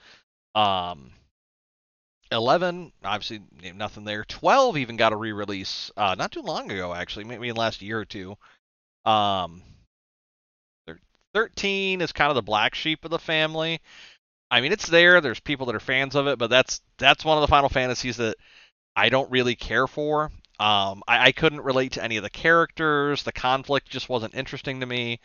[0.55, 1.11] Um,
[2.31, 3.41] 11, obviously
[3.75, 4.25] nothing there.
[4.25, 7.83] 12 even got a re-release uh, not too long ago, actually, maybe in the last
[7.83, 8.37] year or two.
[9.05, 9.63] Um,
[11.35, 13.81] 13 is kind of the black sheep of the family.
[14.51, 15.21] I mean, it's there.
[15.21, 18.19] There's people that are fans of it, but that's that's one of the Final Fantasies
[18.19, 18.37] that
[18.95, 20.31] I don't really care for.
[20.61, 23.25] Um, I, I couldn't relate to any of the characters.
[23.25, 25.19] The conflict just wasn't interesting to me.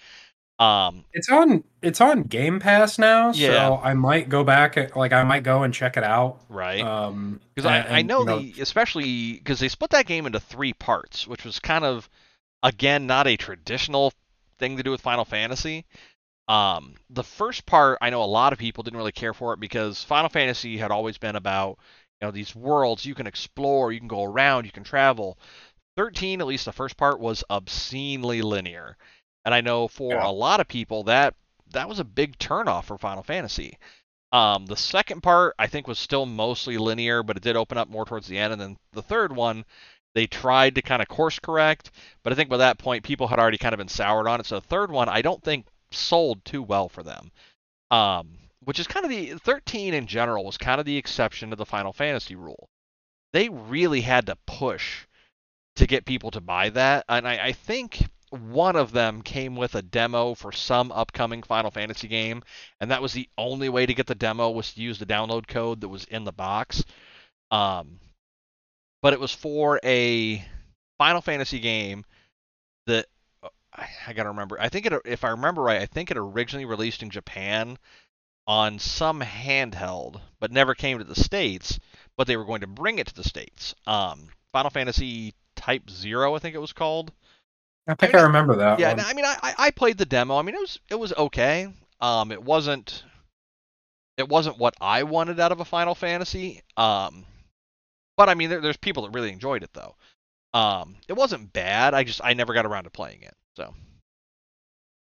[0.58, 3.68] Um, it's on it's on Game Pass now, Yeah.
[3.70, 4.96] so I might go back.
[4.96, 6.40] Like I might go and check it out.
[6.50, 6.82] right.
[6.82, 10.74] Um, Because I, I know, you the especially because they split that game into three
[10.74, 12.10] parts, which was kind of
[12.64, 14.12] again not a traditional
[14.60, 15.86] thing to do with Final Fantasy.
[16.48, 19.60] Um, the first part, I know a lot of people didn't really care for it
[19.60, 21.78] because Final Fantasy had always been about
[22.22, 25.38] you know these worlds you can explore, you can go around, you can travel.
[25.98, 28.98] 13, at least the first part, was obscenely linear,
[29.46, 30.22] and I know for Yeah.
[30.22, 31.36] a lot of people that
[31.72, 33.78] that was a big turnoff for Final Fantasy.
[34.32, 37.90] Um, the second part I think was still mostly linear, but it did open up
[37.90, 38.54] more towards the end.
[38.54, 39.66] And then the third one,
[40.16, 41.92] they tried to kind of course correct,
[42.24, 44.46] but I think by that point people had already kind of been soured on it.
[44.46, 47.32] So the third one I don't think sold too well for them.
[47.92, 51.56] Um, which is kind of the 13 in general was kind of the exception to
[51.56, 52.70] the Final Fantasy rule.
[53.34, 55.06] They really had to push
[55.76, 59.76] to get people to buy that, and I, I think one of them came with
[59.76, 62.44] a demo for some upcoming Final Fantasy game,
[62.80, 65.48] and that was the only way to get the demo was to use the download
[65.48, 66.84] code that was in the box.
[67.50, 68.00] Um,
[69.02, 70.44] but it was for a
[70.98, 72.06] Final Fantasy game
[72.88, 73.06] that
[73.74, 74.60] I, I gotta remember.
[74.60, 77.78] I think it, if I remember right, I think it originally released in Japan
[78.48, 81.80] on some handheld, but never came to the states.
[82.18, 83.76] But they were going to bring it to the states.
[83.88, 87.14] Um, Final Fantasy Type Zero, I think it was called.
[87.88, 88.80] I think I I, remember that.
[88.80, 89.06] Yeah, one.
[89.06, 90.38] I mean, I, I I played the demo.
[90.38, 91.72] I mean, it was it was okay.
[92.02, 93.04] Um, it wasn't
[94.18, 96.62] it wasn't what I wanted out of a Final Fantasy.
[96.76, 97.26] Um,
[98.20, 99.96] but I mean, there, there's people that really enjoyed it though.
[100.54, 101.94] Um, it wasn't bad.
[101.94, 103.34] I just I never got around to playing it.
[103.56, 103.74] So,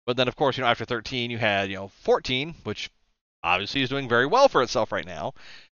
[0.05, 2.91] but then of course, you know, after 13, you had you know 14, which
[3.45, 5.33] obviously is doing very well for itself right now.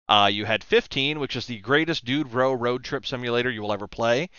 [0.09, 3.73] Uh, you had 15, which is the greatest dude bro road trip simulator you will
[3.73, 4.31] ever play.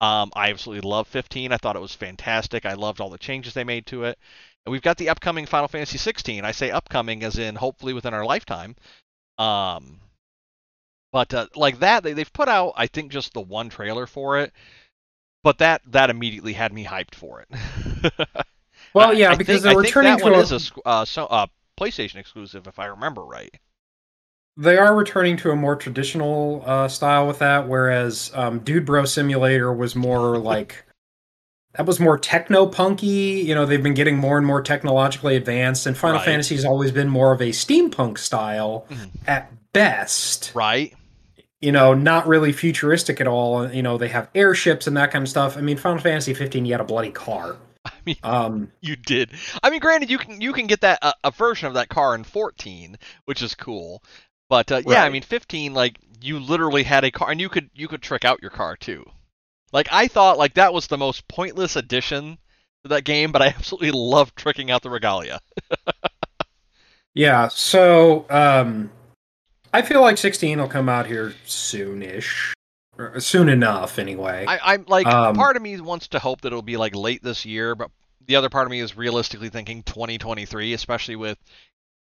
[0.00, 1.52] Um, I absolutely love 15.
[1.52, 2.64] I thought it was fantastic.
[2.64, 4.18] I loved all the changes they made to it.
[4.64, 6.42] And we've got the upcoming Final Fantasy 16.
[6.42, 8.76] I say upcoming as in hopefully within our lifetime.
[9.36, 10.00] Um,
[11.12, 14.38] but uh, like that, they, they've put out I think just the one trailer for
[14.38, 14.52] it.
[15.42, 18.12] But that that immediately had me hyped for it.
[18.94, 20.88] well, yeah, I because think, they're I think returning that to one a, is a
[20.88, 21.46] uh, so, uh,
[21.78, 23.54] PlayStation exclusive, if I remember right.
[24.56, 29.04] they are returning to a more traditional uh, style with that, whereas um, Dude Bro
[29.04, 30.85] Simulator was more like
[31.76, 33.42] that was more techno punky.
[33.46, 36.24] You know, they've been getting more and more technologically advanced, and Final Right.
[36.24, 39.10] Fantasy has always been more of a steampunk style Mhm.
[39.26, 40.52] at best.
[40.54, 40.94] Right?
[41.60, 43.70] You know, not really futuristic at all.
[43.70, 45.56] You know, they have airships and that kind of stuff.
[45.56, 47.56] I mean, Final Fantasy 15, you had a bloody car.
[47.84, 49.30] I mean, Um, you did.
[49.62, 52.14] I mean, granted, you can you can get that a, a version of that car
[52.14, 54.02] in 14, which is cool.
[54.48, 57.70] But uh, yeah, I mean, 15, like you literally had a car, and you could
[57.74, 59.04] you could trick out your car too.
[59.72, 62.38] Like I thought, like that was the most pointless addition
[62.84, 65.40] to that game, but I absolutely love tricking out the regalia.
[67.14, 68.90] yeah, so um,
[69.72, 72.52] I feel like 16 will come out here soonish.
[73.18, 74.46] Soon enough, anyway.
[74.48, 77.22] I, I'm like, Um, part of me wants to hope that it'll be like late
[77.22, 77.90] this year, but
[78.26, 81.36] the other part of me is realistically thinking 2023, especially with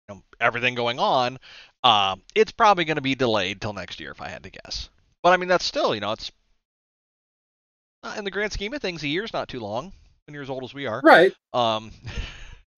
[0.07, 1.37] you know, everything going on.
[1.83, 4.89] Um, it's probably going to be delayed till next year, if I had to guess.
[5.21, 6.31] But I mean, that's still, you know, it's
[8.17, 9.91] in the grand scheme of things, a year's not too long.
[10.27, 11.01] When you're as old as we are.
[11.03, 11.33] right.
[11.53, 11.91] Um,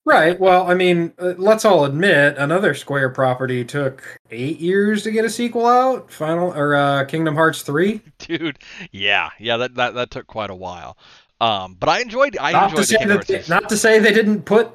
[0.06, 0.40] Right.
[0.40, 5.26] Well, I mean, uh, let's all admit another Square property took eight years to get
[5.26, 6.10] a sequel out.
[6.10, 8.00] Final or uh, Kingdom Hearts three.
[8.18, 8.58] dude,
[8.94, 10.98] yeah, yeah, that, that that took quite a while.
[11.42, 12.38] Um, but I enjoyed.
[12.40, 13.28] I Not enjoyed to the that.
[13.28, 14.72] They, not to say they didn't put,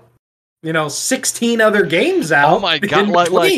[0.63, 2.53] you know, sixteen other games out.
[2.53, 3.51] Oh my God, like- like,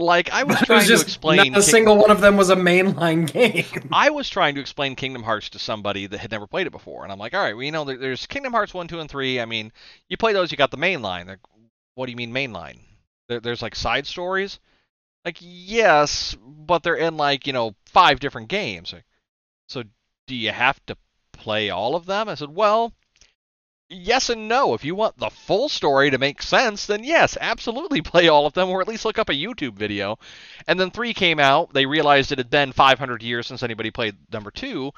[0.00, 1.36] like I was but trying was just to explain.
[1.36, 3.88] not a King- single one of them was a mainline game.
[3.92, 7.02] I was trying to explain Kingdom Hearts to somebody that had never played it before,
[7.04, 9.10] and I'm like, all right, well, you know, there, there's Kingdom Hearts one, two, and
[9.10, 9.40] three.
[9.40, 9.72] I mean,
[10.08, 11.26] you play those, you got the main line.
[11.26, 11.38] Like,
[11.94, 12.78] what do you mean mainline?
[13.28, 14.58] There, there's like side stories.
[15.24, 18.92] Like, yes, but they're in like you know five different games.
[18.92, 19.04] Like,
[19.68, 19.84] so
[20.26, 20.96] do you have to
[21.32, 22.28] play all of them?
[22.28, 22.92] I said, well.
[23.92, 24.74] Yes and no.
[24.74, 28.52] If you want the full story to make sense, then yes, absolutely play all of
[28.52, 30.16] them, or at least look up a YouTube video.
[30.68, 31.72] And then three came out.
[31.72, 34.92] They realized it had been 500 years since anybody played number two.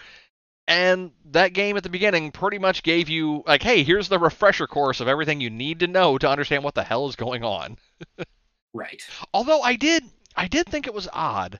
[0.68, 4.66] And that game at the beginning pretty much gave you, like, hey, here's the refresher
[4.66, 7.78] course of everything you need to know to understand what the hell is going on.
[8.74, 9.02] right.
[9.32, 10.04] Although I did,
[10.36, 11.58] I did think it was odd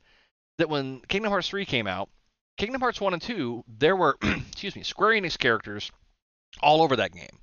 [0.58, 2.10] that when Kingdom Hearts 3 came out,
[2.58, 5.90] Kingdom Hearts 1 and 2, there were, excuse me, Square Enix characters
[6.60, 7.38] all over that game.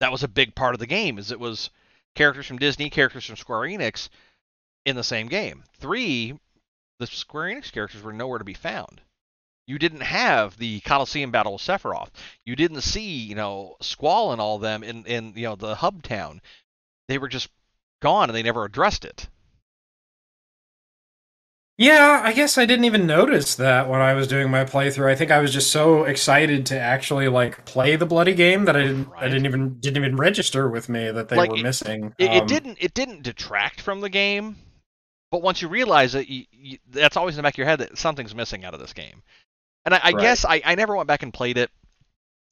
[0.00, 1.70] That was a big part of the game, is it was
[2.14, 4.08] characters from Disney, characters from Square Enix
[4.84, 5.64] in the same game.
[5.78, 6.38] 3,
[6.98, 9.00] the Square Enix characters were nowhere to be found.
[9.66, 12.10] You didn't have the Coliseum battle with Sephiroth.
[12.44, 16.02] You didn't see, you know, Squall and all them in, in you know, the hub
[16.02, 16.42] town.
[17.08, 17.48] They were just
[18.00, 19.28] gone and they never addressed it.
[21.76, 25.10] Yeah, I guess I didn't even notice that when I was doing my playthrough.
[25.10, 28.76] I think I was just so excited to actually like play the bloody game that
[28.76, 29.08] I didn't.
[29.16, 32.14] I didn't even didn't even register with me that they Like, were it- missing.
[32.16, 34.54] It, it Um, didn't it didn't detract from the game,
[35.32, 37.80] but once you realize it, you, you, that's always in the back of your head
[37.80, 39.22] that something's missing out of this game.
[39.84, 40.22] And I, I Right.
[40.22, 41.70] guess I, I never went back and played it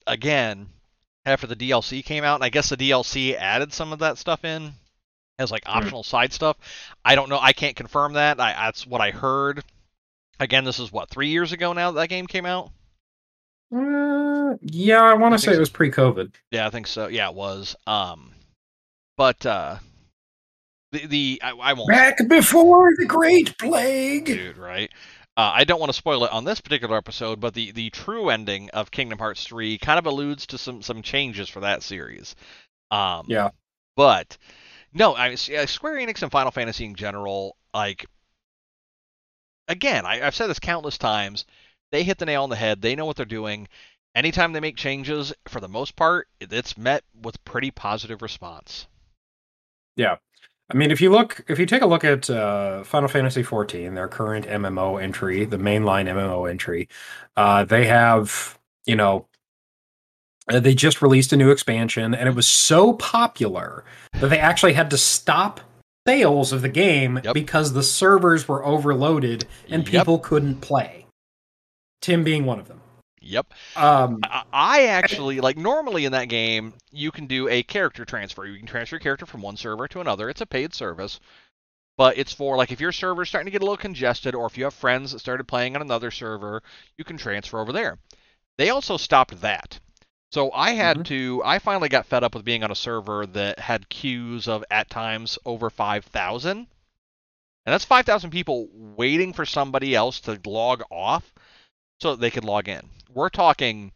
[0.05, 0.67] again
[1.25, 4.43] after the DLC came out, and I guess the DLC added some of that stuff
[4.43, 4.73] in
[5.39, 5.77] as like Hmm.
[5.77, 6.57] optional side stuff.
[7.03, 7.39] I don't know.
[7.41, 8.39] I can't confirm that.
[8.39, 9.63] I, that's what I heard.
[10.39, 12.71] Again, this is what three years ago now that, that game came out.
[13.75, 15.53] Uh, yeah, I want to say so.
[15.53, 16.33] it was pre-COVID.
[16.51, 17.07] Yeah, I think so.
[17.07, 17.75] Yeah, it was.
[17.87, 18.31] Um,
[19.17, 19.77] but uh,
[20.91, 24.25] the the I, I won't Back before the Great Plague.
[24.25, 24.91] dude, right?
[25.35, 28.29] Uh, I don't want to spoil it on this particular episode, but the, the true
[28.29, 32.35] ending of Kingdom Hearts 3 kind of alludes to some, some changes for that series.
[32.91, 33.49] Um, Yeah.
[33.95, 34.37] But,
[34.93, 38.05] no, I mean, Square Enix and Final Fantasy in general, like,
[39.67, 41.45] again, I, I've said this countless times,
[41.91, 42.81] they hit the nail on the head.
[42.81, 43.67] They know what they're doing.
[44.15, 48.87] Anytime they make changes, for the most part, it's met with pretty positive response.
[49.95, 50.17] Yeah.
[50.69, 53.93] I mean, if you look, if you take a look at uh, Final Fantasy XIV,
[53.93, 56.89] their current MMO entry, the mainline MMO entry,
[57.35, 59.27] uh, they have, you know,
[60.49, 63.83] uh, they just released a new expansion, and it was so popular
[64.19, 65.61] that they actually had to stop
[66.07, 67.33] sales of the game Yep.
[67.33, 70.01] because the servers were overloaded and Yep.
[70.03, 71.05] people couldn't play.
[72.01, 72.81] Tim being one of them.
[73.21, 73.53] Yep.
[73.77, 78.45] Um, I- I actually like normally in that game you can do a character transfer.
[78.45, 80.29] You can transfer your character from one server to another.
[80.29, 81.21] It's a paid service,
[81.97, 84.57] but it's for like if your server's starting to get a little congested, or if
[84.57, 86.61] you have friends that started playing on another server,
[86.97, 87.97] you can transfer over there.
[88.57, 89.79] They also stopped that.
[90.33, 91.05] So I had Mhm.
[91.05, 91.41] to.
[91.45, 94.89] I finally got fed up with being on a server that had queues of at
[94.89, 96.67] times over five thousand, and
[97.73, 101.31] that's five thousand people waiting for somebody else to log off
[102.01, 102.89] so that they could log in.
[103.13, 103.91] We're talking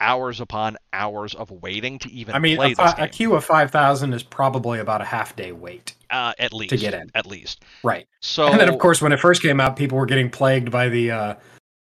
[0.00, 4.12] hours upon hours of waiting to even I mean, a, fi- a queue of 5,000
[4.12, 5.94] is probably about a half day wait.
[6.10, 7.10] uh, at least to get in.
[7.14, 7.64] At least.
[7.84, 8.06] Right.
[8.20, 10.88] So and then, of course, when it first came out, people were getting plagued by
[10.88, 11.34] the uh,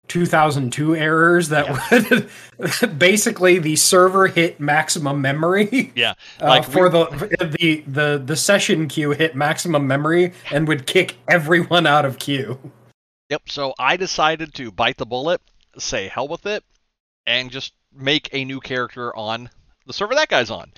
[0.09, 2.29] 2002 errors that
[2.61, 5.93] would basically the server hit maximum memory.
[5.95, 10.87] Yeah, uh, for we- the the the the session queue hit maximum memory and would
[10.87, 12.59] kick everyone out of queue.
[13.31, 13.43] Yep.
[13.49, 15.41] So I decided to bite the bullet,
[15.79, 16.63] say hell with it,
[17.27, 19.49] and just make a new character on
[19.87, 20.73] the server that guy's on.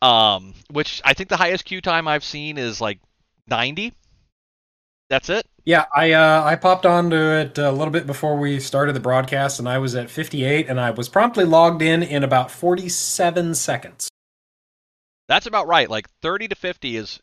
[0.00, 2.98] Um, which I think the highest queue time I've seen is like
[3.48, 3.92] 90.
[5.12, 5.46] That's it.
[5.66, 9.58] Yeah, I uh, I popped onto it a little bit before we started the broadcast,
[9.58, 14.08] and I was at 58, and I was promptly logged in in about 47 seconds.
[15.28, 15.90] That's about right.
[15.90, 17.20] Like 30 to 50 is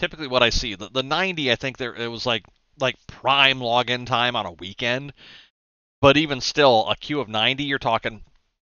[0.00, 0.74] typically what I see.
[0.74, 2.42] The, the 90, I think there it was like
[2.80, 5.12] like prime login time on a weekend.
[6.00, 8.24] But even still, a queue of 90, you're talking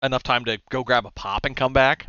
[0.01, 2.07] enough time to go grab a pop and come back.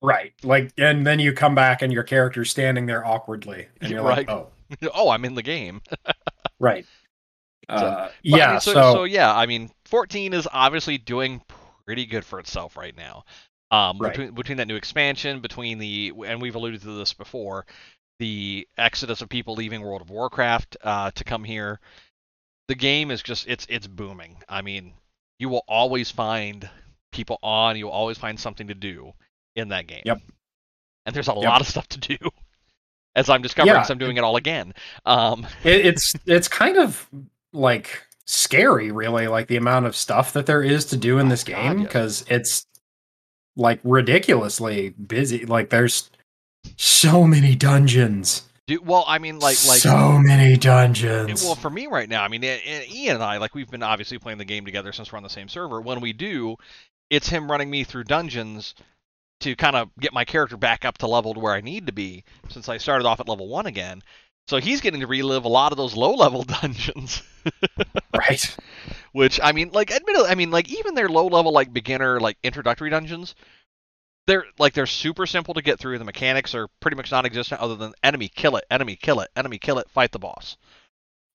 [0.00, 4.02] Right, like, and then you come back and your character's standing there awkwardly, and you're
[4.02, 4.50] like, oh,
[4.94, 5.80] oh, I'm in the game.
[6.60, 6.86] right.
[7.68, 11.42] Uh, But, yeah, I mean, so, so, so yeah, I mean, 14 is obviously doing
[11.86, 13.24] pretty good for itself right now.
[13.70, 14.12] Um, Right.
[14.12, 17.66] between between that new expansion, between the and we've alluded to this before,
[18.18, 21.80] the exodus of people leaving World of Warcraft uh, to come here,
[22.68, 24.36] the game is just it's it's booming.
[24.48, 24.94] I mean,
[25.38, 26.68] you will always find
[27.12, 27.76] people on.
[27.76, 29.12] You'll always find something to do
[29.56, 30.02] in that game.
[30.04, 30.20] Yep.
[31.06, 31.42] And there's a Yep.
[31.44, 32.16] lot of stuff to do.
[33.16, 33.82] As I'm discovering, Yeah.
[33.82, 34.72] so I'm doing it all again.
[35.04, 37.08] Um, it, it's it's kind of
[37.52, 41.30] like scary, really, like the amount of stuff that there is to do in Oh,
[41.30, 42.66] this game because it's
[43.56, 45.44] like ridiculously busy.
[45.44, 46.10] Like there's
[46.76, 48.42] so many dungeons,
[48.82, 51.42] well, I mean, like like so many dungeons.
[51.42, 54.38] well, for me right now, I mean, Ian and I, like, we've been obviously playing
[54.38, 55.80] the game together since we're on the same server.
[55.80, 56.54] When we do,
[57.08, 58.74] it's him running me through dungeons
[59.40, 61.92] to kind of get my character back up to level to where I need to
[61.92, 64.02] be, since I started off at level one again.
[64.48, 67.22] So he's getting to relive a lot of those low-level dungeons,
[68.16, 68.56] right?
[69.12, 72.90] which I mean, like, admittedly, I mean, like, even their low-level, like, beginner, like, introductory
[72.90, 73.34] dungeons,
[74.26, 75.98] they're like they're super simple to get through.
[75.98, 79.58] The mechanics are pretty much non-existent, other than enemy kill it, enemy kill it, enemy
[79.58, 80.56] kill it, fight the boss.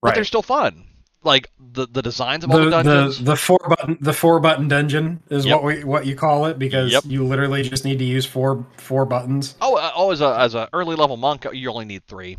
[0.02, 0.10] Right.
[0.10, 0.84] But they're still fun.
[1.26, 3.18] Like the the designs of all The, the dungeons.
[3.18, 5.54] the the four button the four button dungeon is Yep.
[5.56, 7.02] what we what you call it because Yep.
[7.06, 9.56] you literally just need to use four four buttons.
[9.60, 12.36] Oh, uh, oh, as a as a early level monk, you only need three,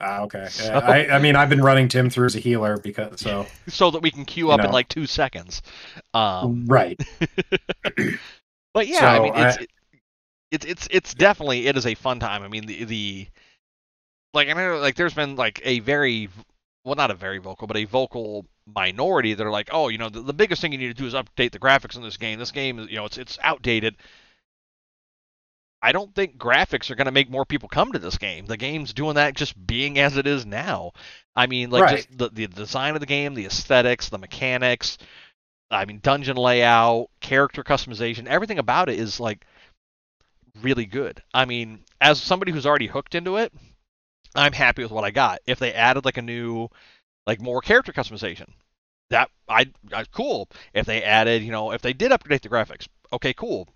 [0.00, 0.46] Ah, okay.
[0.48, 3.46] So- Yeah, I I mean I've been running Tim through as a healer because so
[3.68, 5.60] so that we can queue You up in like two seconds.
[6.14, 6.98] Um, right.
[8.74, 9.66] but yeah, I mean, it's I-
[10.52, 12.42] it's it's it's definitely it is a fun time.
[12.44, 13.26] I mean, the the
[14.34, 16.28] like I know like there's been like a very
[16.86, 20.08] well not a very vocal but a vocal minority that are like oh you know
[20.08, 22.38] the, the biggest thing you need to do is update the graphics in this game.
[22.38, 23.96] This game is you know it's it's outdated.
[25.82, 28.46] I don't think graphics are going to make more people come to this game.
[28.46, 30.92] The game's doing that just being as it is now.
[31.36, 31.96] I mean like Right.
[31.96, 34.96] just the, the design of the game the aesthetics the mechanics
[35.70, 39.44] i mean dungeon layout character customization everything about it is like
[40.62, 41.22] really good.
[41.34, 43.52] I mean as somebody who's already hooked into it
[44.36, 45.40] i'm happy with what i got.
[45.46, 46.68] If they added like a new
[47.26, 48.48] like more character customization
[49.10, 50.48] that I, I cool.
[50.74, 53.68] If they added you know if they did update the graphics okay cool.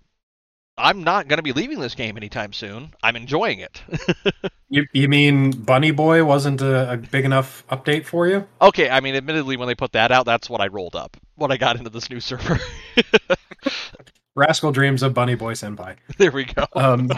[0.77, 2.93] I'm not going to be leaving this game anytime soon.
[3.03, 3.81] I'm enjoying it.
[4.73, 8.47] You you mean Bunny Boy wasn't a, a big enough update for you?
[8.61, 11.51] okay i mean admittedly when they put that out that's what i rolled up when
[11.51, 12.57] i got into this new server.
[14.35, 15.97] Rascal Dreams of Bunny Boy Senpai.
[16.17, 16.65] there we go.
[16.73, 17.09] Um,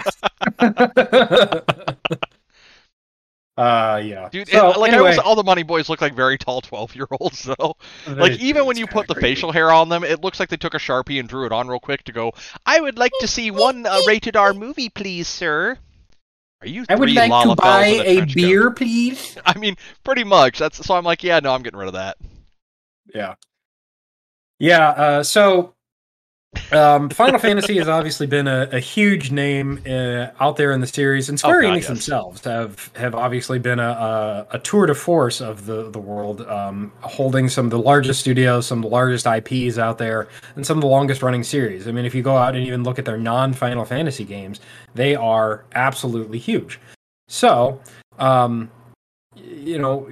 [3.57, 4.29] uh, yeah.
[4.29, 6.61] dude So, it, like I anyway, always, all the bunny boys look like very tall
[6.61, 7.75] 12 year olds though
[8.07, 10.73] like even when you put the facial hair on them it looks like they took
[10.73, 12.31] a sharpie and drew it on real quick to go
[12.65, 15.77] i would like to see one uh, rated r movie please sir
[16.63, 18.35] are you I would like to buy in a trench coat?
[18.35, 19.37] beer, please.
[19.45, 20.59] I mean, pretty much.
[20.59, 20.95] That's so.
[20.95, 22.15] I'm like, yeah, no, I'm getting rid of that.
[23.13, 23.35] Yeah.
[24.59, 25.73] Yeah, uh, so
[26.71, 30.87] um, Final Fantasy has obviously been a, a huge name uh, out there in the
[30.87, 31.87] series, and Square Oh, Enix yes.
[31.87, 36.41] themselves have have obviously been a, a, a tour de force of the the world,
[36.41, 40.65] um, holding some of the largest studios, some of the largest IPs out there, and
[40.65, 41.87] some of the longest running series.
[41.87, 44.59] I mean, if you go out and even look at their non Final Fantasy games,
[44.95, 46.79] they are absolutely huge.
[47.27, 47.79] So,
[48.19, 48.69] um,
[49.35, 50.09] you know,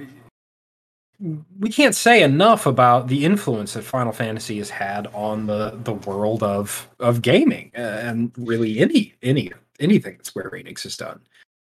[1.60, 5.92] we can't say enough about the influence that Final Fantasy has had on the the
[5.92, 11.20] world of of gaming uh, and really any any anything that Square Enix has done.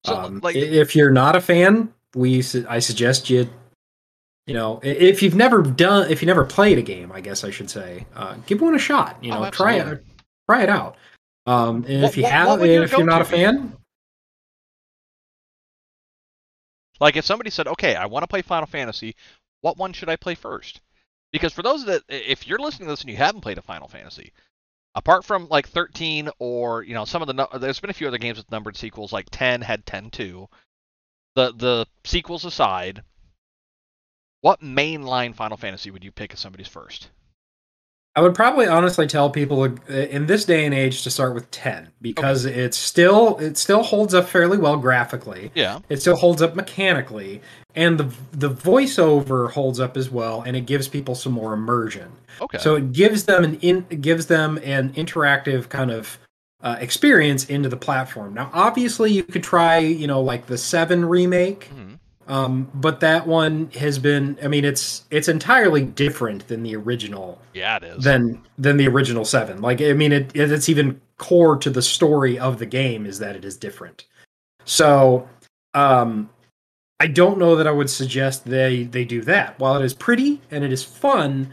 [0.04, 3.48] So, um, like- if you're not a fan, we su- I suggest you
[4.46, 7.50] you know if you've never done if you never played a game, I guess I
[7.50, 9.22] should say, uh, give one a shot.
[9.22, 10.04] You Oh, know, try it
[10.48, 10.96] try it out.
[11.46, 13.76] Um, and What- if you what- have, what if you're not a fan,
[17.00, 19.16] Like, if somebody said, okay, I want to play Final Fantasy,
[19.64, 20.82] what one should I play first?
[21.32, 23.88] Because for those that, if you're listening to this and you haven't played a Final
[23.88, 24.34] Fantasy,
[24.94, 28.18] apart from like 13 or you know some of the there's been a few other
[28.18, 30.48] games with numbered sequels like 10 had 10 too.
[31.34, 33.04] The the sequels aside,
[34.42, 37.08] what mainline Final Fantasy would you pick as somebody's first?
[38.16, 41.50] I would probably honestly tell people uh, in this day and age to start with
[41.50, 45.50] 10 because it's still it still holds up fairly well graphically.
[45.54, 45.80] Yeah.
[45.88, 47.42] It still holds up mechanically
[47.74, 52.12] and the the voiceover holds up as well and it gives people some more immersion.
[52.40, 52.58] Okay.
[52.58, 56.18] So it gives them an in gives them an interactive kind of
[56.62, 58.32] uh, experience into the platform.
[58.32, 61.68] Now obviously you could try, you know, like the 7 remake.
[61.74, 61.93] Mhm.
[62.26, 67.40] Um, but that one has been I mean it's it's entirely different than the original
[67.52, 68.04] Yeah, it is.
[68.04, 69.60] than than the original seven.
[69.60, 73.36] Like I mean, it it's even core to the story of the game is that
[73.36, 74.06] it is different.
[74.64, 75.28] So,
[75.74, 76.30] um,
[77.00, 79.58] I don't know that I would suggest they they do that.
[79.58, 81.52] While it is pretty and it is fun,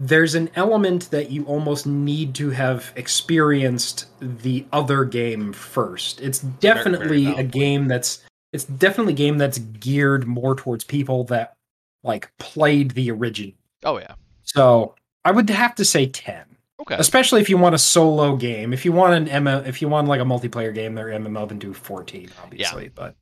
[0.00, 6.20] there's an element that you almost need to have experienced the other game first.
[6.20, 11.54] It's definitely a game that's it's definitely a game that's geared more towards people that
[12.02, 13.52] like played the original.
[13.84, 14.14] oh yeah.
[14.42, 14.94] So
[15.24, 16.44] I would have to say ten,
[16.80, 16.96] Okay.
[16.98, 18.72] especially if you want a solo game.
[18.72, 21.58] If you want an MMO, if you want like a multiplayer game, their MMO then
[21.58, 22.88] do fourteen, obviously.
[22.88, 23.14] But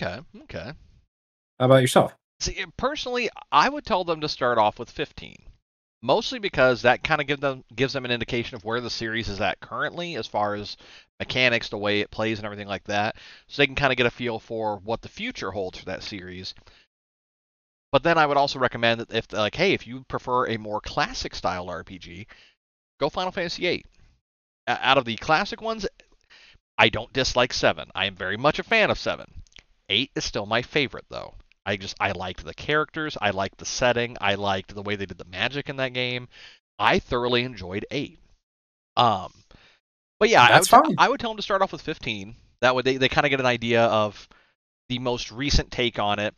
[0.00, 0.20] Okay.
[0.42, 0.72] Okay.
[1.58, 2.14] how about yourself?
[2.40, 5.36] See, personally, I would tell them to start off with 15.
[6.06, 9.40] Mostly because that kind of them gives them an indication of where the series is
[9.40, 10.76] at currently, as far as
[11.18, 13.16] mechanics, the way it plays, and everything like that.
[13.48, 16.04] So they can kind of get a feel for what the future holds for that
[16.04, 16.54] series.
[17.90, 20.80] But then I would also recommend that if like, hey, if you prefer a more
[20.80, 22.28] classic style RPG,
[23.00, 23.84] go Final Fantasy VIII.
[24.68, 25.88] Out of the classic ones,
[26.78, 27.90] I don't dislike seven.
[27.96, 29.42] I am very much a fan of seven.
[29.88, 31.34] Eight is still my favorite though.
[31.66, 35.06] I just I liked the characters, I liked the setting, I liked the way they
[35.06, 36.28] did the magic in that game.
[36.78, 38.20] I thoroughly enjoyed eight.
[38.96, 39.32] Um,
[40.18, 40.94] but yeah, I would, fine.
[40.96, 42.36] I would tell them to start off with 15.
[42.60, 44.28] That way they, they kind of get an idea of
[44.88, 46.34] the most recent take on it.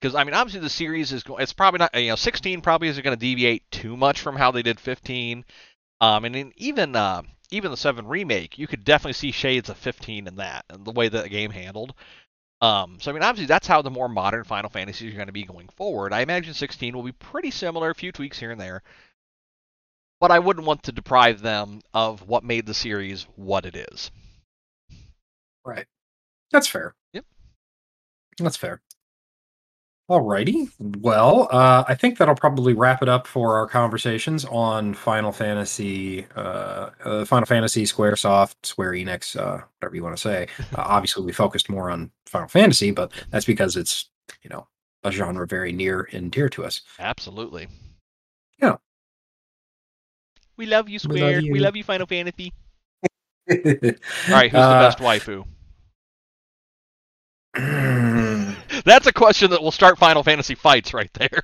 [0.00, 3.02] Because I mean, obviously the series is it's probably not you know 16 probably isn't
[3.02, 5.44] going to deviate too much from how they did 15.
[6.00, 9.78] Um, and in, even uh, even the seven remake, you could definitely see shades of
[9.78, 11.94] 15 in that and the way that the game handled.
[12.60, 15.32] Um, so I mean, obviously that's how the more modern Final Fantasies are going to
[15.32, 16.12] be going forward.
[16.12, 18.82] I imagine 16 will be pretty similar, a few tweaks here and there.
[20.20, 24.10] But I wouldn't want to deprive them of what made the series what it is.
[25.66, 25.86] Right.
[26.52, 26.94] That's fair.
[27.12, 27.24] Yep.
[28.38, 28.80] That's fair.
[30.10, 30.70] Alrighty.
[31.00, 36.26] Well, uh, I think that'll probably wrap it up for our conversations on Final Fantasy,
[36.36, 40.48] uh, uh, Final Fantasy, SquareSoft, Square Enix, uh, whatever you want to say.
[40.74, 44.10] Uh, obviously, we focused more on Final Fantasy, but that's because it's
[44.42, 44.66] you know
[45.04, 46.80] a genre very near and dear to us.
[46.98, 47.68] Absolutely.
[48.60, 48.76] Yeah.
[50.56, 51.42] We love you, We love Square.
[51.52, 52.52] We love you, Final Fantasy.
[53.48, 53.64] All All
[54.30, 55.44] right, who's the best waifu?
[58.84, 61.40] That's a question that will start Final Fantasy fights right there.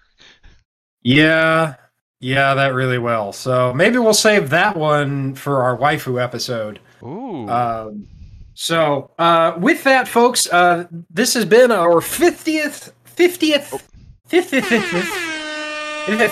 [1.02, 1.76] Yeah,
[2.20, 3.32] yeah, that really will.
[3.32, 6.80] So maybe we'll save that one for our waifu episode.
[7.02, 7.48] Ooh.
[7.48, 8.06] Um,
[8.54, 13.70] so uh, with that, folks, uh, this has been our fiftieth, fiftieth,
[14.26, 15.26] fiftieth, fiftieth.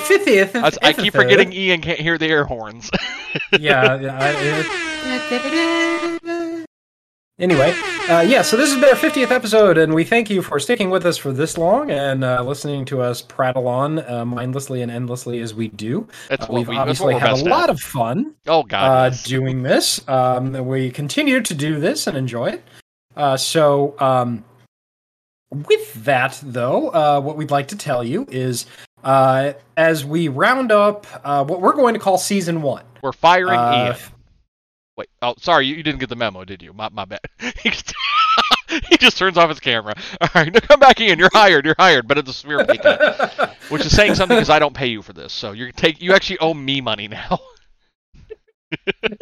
[0.06, 0.56] Fiftieth.
[0.56, 2.90] I, I keep forgetting Ian can't hear the air horns.
[3.58, 3.98] yeah.
[4.00, 6.17] yeah, I-
[7.40, 7.72] Anyway,
[8.10, 10.90] uh, yeah, so this has been our 50th episode, and we thank you for sticking
[10.90, 14.90] with us for this long and uh, listening to us prattle on uh, mindlessly and
[14.90, 16.08] endlessly as we do.
[16.28, 16.76] That's Uh, we've we.
[16.76, 17.70] Obviously had a best lot at.
[17.70, 18.82] of fun Oh God.
[18.90, 19.22] uh, yes.
[19.22, 20.06] doing this.
[20.08, 22.64] Um, we continue to do this and enjoy it.
[23.16, 24.44] Uh, so, um,
[25.50, 28.66] with that, though, uh, what we'd like to tell you is
[29.04, 32.84] uh, as we round up uh, what we're going to call season one.
[33.00, 33.96] We're firing Ian.
[34.98, 35.08] Wait.
[35.22, 35.66] Oh, sorry.
[35.66, 36.72] You, you didn't get the memo, did you?
[36.72, 37.20] My my bad.
[38.90, 39.94] he just turns off his camera.
[40.20, 41.20] All right, now come back, in.
[41.20, 41.64] You're hired.
[41.64, 42.08] You're hired.
[42.08, 45.00] But it's a smear pay cut, which is saying something because I don't pay you
[45.00, 45.32] for this.
[45.32, 47.38] So you take you actually owe me money now.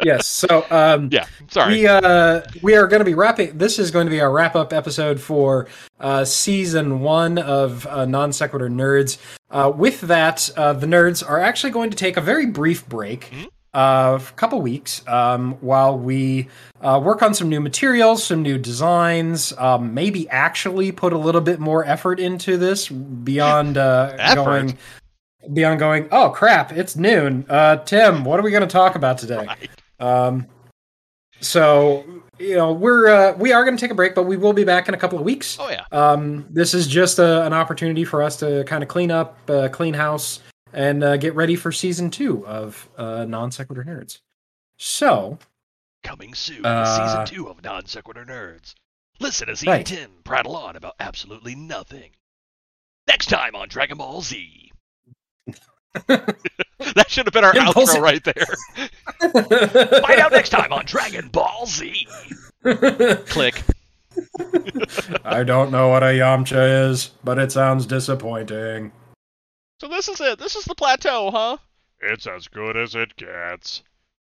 [0.03, 0.25] yes.
[0.25, 1.27] So, um, yeah.
[1.47, 1.75] Sorry.
[1.75, 3.59] We uh we are going to be wrapping.
[3.59, 5.67] This is going to be our wrap up episode for
[5.99, 9.19] uh, season one of uh, non sequitur nerds.
[9.51, 13.29] Uh, with that, uh, the nerds are actually going to take a very brief break.
[13.31, 13.47] Mhm.
[13.73, 16.47] A couple weeks, um, while we
[16.81, 21.41] uh, work on some new materials, some new designs, um, maybe actually put a little
[21.41, 24.77] bit more effort into this beyond uh, going
[25.53, 26.07] beyond going.
[26.11, 26.71] Oh crap!
[26.71, 27.45] It's noon.
[27.49, 29.45] Uh, Tim, what are we going to talk about today?
[29.45, 29.69] Right.
[29.99, 30.47] Um,
[31.39, 32.05] so
[32.39, 34.63] you know we're uh, we are going to take a break, but we will be
[34.63, 35.57] back in a couple of weeks.
[35.59, 35.83] Oh yeah.
[35.91, 39.69] Um, this is just a, an opportunity for us to kind of clean up, uh,
[39.69, 40.39] clean house,
[40.77, 44.19] and uh, get ready for season two of uh, Non Sequitur Nerds.
[44.77, 45.39] So,
[46.03, 48.75] Coming soon, Uh, season two of Non Sequitur Nerds.
[49.19, 49.77] Listen as he Right.
[49.77, 52.11] and Tim prattle on about absolutely nothing.
[53.07, 54.71] Next time on Dragon Ball Z.
[56.07, 58.45] that should have been our Impulse- outro right there.
[60.01, 62.07] Find out next time on Dragon Ball Z.
[63.25, 63.63] Click.
[65.25, 68.91] I don't know what a Yamcha is, but it sounds disappointing.
[69.79, 70.39] So this is it.
[70.39, 71.57] This is the plateau, huh?
[71.99, 73.83] It's as good as it gets.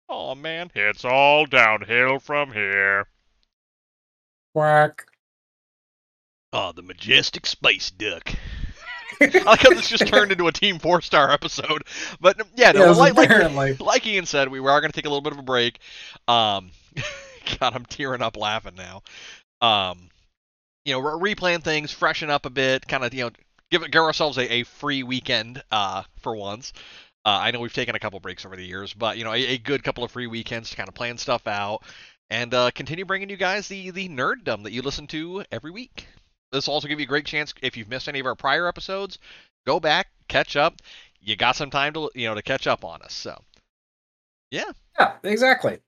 [0.09, 0.71] Oh man.
[0.75, 3.07] It's all downhill from here.
[4.55, 5.07] Quack.
[6.53, 8.33] Oh, the majestic space duck.
[9.21, 11.85] I like how this just turned into a Team Four Star episode.
[12.21, 15.09] But yeah, no, Yes, like, like, like Ian said, we were going to take a
[15.09, 15.79] little bit of a break.
[16.27, 16.71] Um,
[17.61, 19.03] God, I'm tearing up laughing now.
[19.61, 20.09] Um,
[20.85, 23.31] you know, we're replaying things, freshen up a bit, kind of, you know,
[23.71, 26.73] give give ourselves a, a free weekend uh, for once.
[27.25, 29.47] Uh, I know we've taken a couple breaks over the years, but you know, a,
[29.47, 31.83] a good couple of free weekends to kind of plan stuff out
[32.31, 36.07] and uh, continue bringing you guys the the nerddom that you listen to every week.
[36.53, 38.67] This will also give you a great chance if you've missed any of our prior
[38.67, 39.19] episodes,
[39.67, 40.81] go back, catch up.
[41.21, 43.13] You got some time to you know to catch up on us.
[43.13, 43.39] So
[44.51, 45.79] Yeah, yeah, exactly.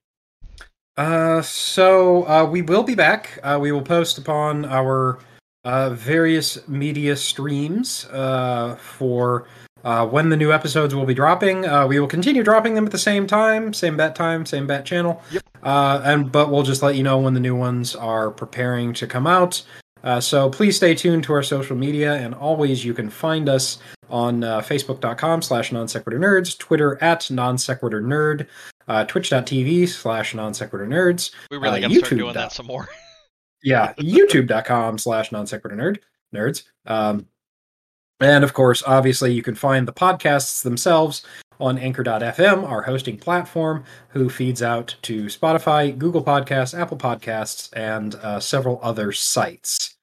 [0.96, 3.38] Uh, so uh, we will be back.
[3.42, 5.18] Uh, we will post upon our
[5.64, 9.46] uh, various media streams uh, for
[9.84, 11.66] uh, when the new episodes will be dropping.
[11.66, 14.84] Uh, we will continue dropping them at the same time, same bat time, same bat
[14.84, 15.20] channel.
[15.32, 15.42] Yep.
[15.62, 19.06] Uh, and but we'll just let you know when the new ones are preparing to
[19.06, 19.62] come out.
[20.04, 23.78] Uh, so please stay tuned to our social media, and always you can find us
[24.10, 28.46] on uh, facebook.com slash non sequitur nerds, Twitter at non sequitur nerd,
[28.88, 31.30] uh, twitch.tv slash non sequitur nerds.
[31.52, 32.88] we really Uh, got to start doing that some more.
[33.62, 35.98] Yeah, youtube.com slash non sequitur nerd,
[36.34, 36.64] nerds.
[36.86, 37.26] Um,
[38.20, 41.24] and of course, obviously, you can find the podcasts themselves
[41.60, 48.14] on anchor.fm, our hosting platform, who feeds out to Spotify, Google Podcasts, Apple Podcasts, and
[48.16, 49.94] uh, several other sites.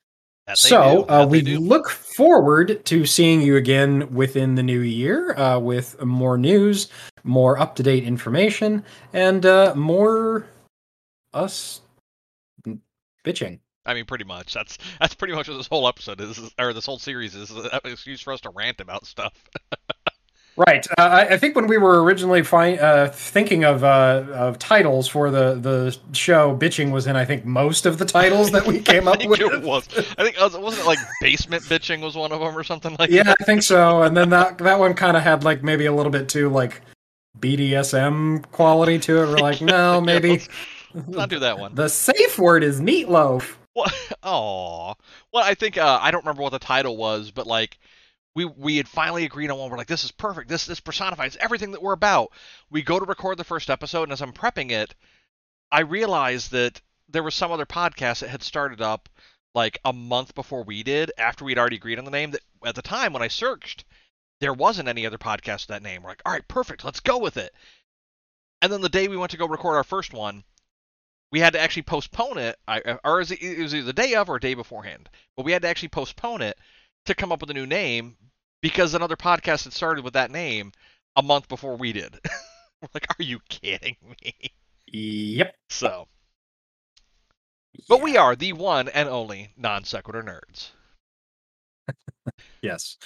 [0.56, 6.02] So uh, we look forward to seeing you again within the new year uh, with
[6.04, 6.90] more news,
[7.24, 8.84] more up to date information,
[9.14, 10.48] and uh, more
[11.34, 11.82] us
[13.26, 13.60] bitching.
[13.86, 14.54] I mean, pretty much.
[14.54, 17.50] That's that's pretty much what this whole episode is, or this whole series is.
[17.50, 19.34] is an excuse for us to rant about stuff.
[20.68, 20.86] Right.
[20.98, 25.08] Uh, I, I think when we were originally fi- uh, thinking of uh, of titles
[25.08, 28.80] for the the show, bitching was in I think most of the titles that we
[28.82, 29.40] came I up think with.
[29.40, 29.88] it was.
[30.18, 33.10] I think was wasn't it like basement bitching was one of them or something like
[33.10, 33.38] Yeah, that.
[33.40, 34.02] I think so.
[34.02, 36.82] And then that that one kind of had like maybe a little bit too like
[37.40, 39.28] BDSM quality to it.
[39.28, 40.42] We're like, no, maybe
[40.94, 41.76] Let's not do that one.
[41.76, 43.56] the safe word is meatloaf.
[43.74, 43.94] What?
[44.24, 44.94] Aw.
[45.34, 47.78] Well, I think uh, I don't remember what the title was, but like
[48.36, 49.70] we we had finally agreed on one.
[49.70, 50.50] We're like, this is perfect.
[50.50, 52.32] This this personifies everything that we're about.
[52.70, 54.96] We go to record the first episode, and as I'm prepping it,
[55.72, 59.10] I realized that there was some other podcast that had started up
[59.56, 62.32] like a month before we did, after we'd already agreed on the name.
[62.32, 63.86] That at the time when I searched,
[64.40, 66.04] there wasn't any other podcast with that name.
[66.04, 66.84] We're like, all right, perfect.
[66.84, 67.54] Let's go with it.
[68.62, 70.44] And then the day we went to go record our first one,
[71.32, 72.58] we had to actually postpone it,
[73.04, 75.10] or is it, was either the day of or a day beforehand.
[75.36, 76.58] But we had to actually postpone it
[77.06, 78.16] to come up with a new name
[78.62, 80.72] because another podcast had started with that name
[81.16, 82.20] a month before we did.
[82.82, 84.34] We're like, are you kidding me?
[84.88, 85.56] Yep.
[85.70, 86.08] So,
[87.88, 90.72] but we are the one and only non sequitur nerds,
[92.62, 92.98] Yes.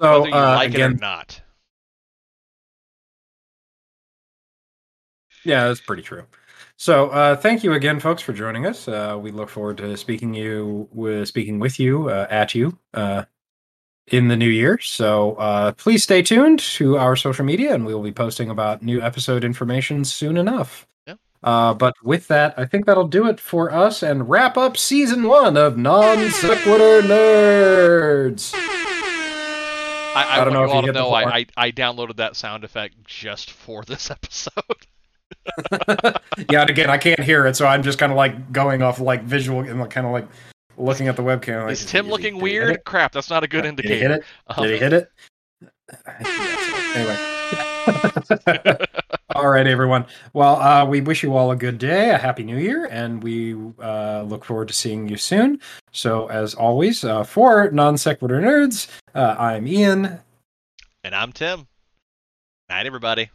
[0.00, 1.40] So whether you uh, like again, it or not.
[5.44, 6.24] Yeah, that's pretty true.
[6.80, 8.88] So, uh, thank you again, folks, for joining us.
[8.88, 13.24] Uh, we look forward to speaking you with speaking with you uh, at you uh,
[14.06, 14.78] in the new year.
[14.78, 18.82] So, uh, please stay tuned to our social media, and we will be posting about
[18.82, 20.86] new episode information soon enough.
[21.06, 21.16] Yeah.
[21.42, 25.28] Uh, but with that, I think that'll do it for us and wrap up season
[25.28, 28.54] one of Non Sequitur Nerds.
[30.14, 31.24] I, I, I don't know you if you to know I.
[31.40, 34.86] I, I downloaded that sound effect just for this episode.
[36.50, 39.00] yeah, and again, I can't hear it, so I'm just kind of like going off
[39.00, 40.28] like visual and like, kind of like
[40.76, 41.64] looking at the webcam.
[41.64, 42.84] Like, Is Tim he- looking he weird?
[42.84, 44.14] Crap, that's not a good Did he hit indicator.
[44.14, 44.24] it?
[44.56, 45.10] Um, Did he hit it?
[46.94, 47.16] anyway.
[49.34, 50.06] all right, everyone.
[50.32, 53.54] Well, uh, we wish you all a good day, a happy new year, and we
[53.82, 55.60] uh, look forward to seeing you soon.
[55.92, 60.20] So, as always, uh, for non sequitur nerds, uh, I'm Ian.
[61.02, 61.66] And I'm Tim.
[62.68, 63.30] Night, everybody.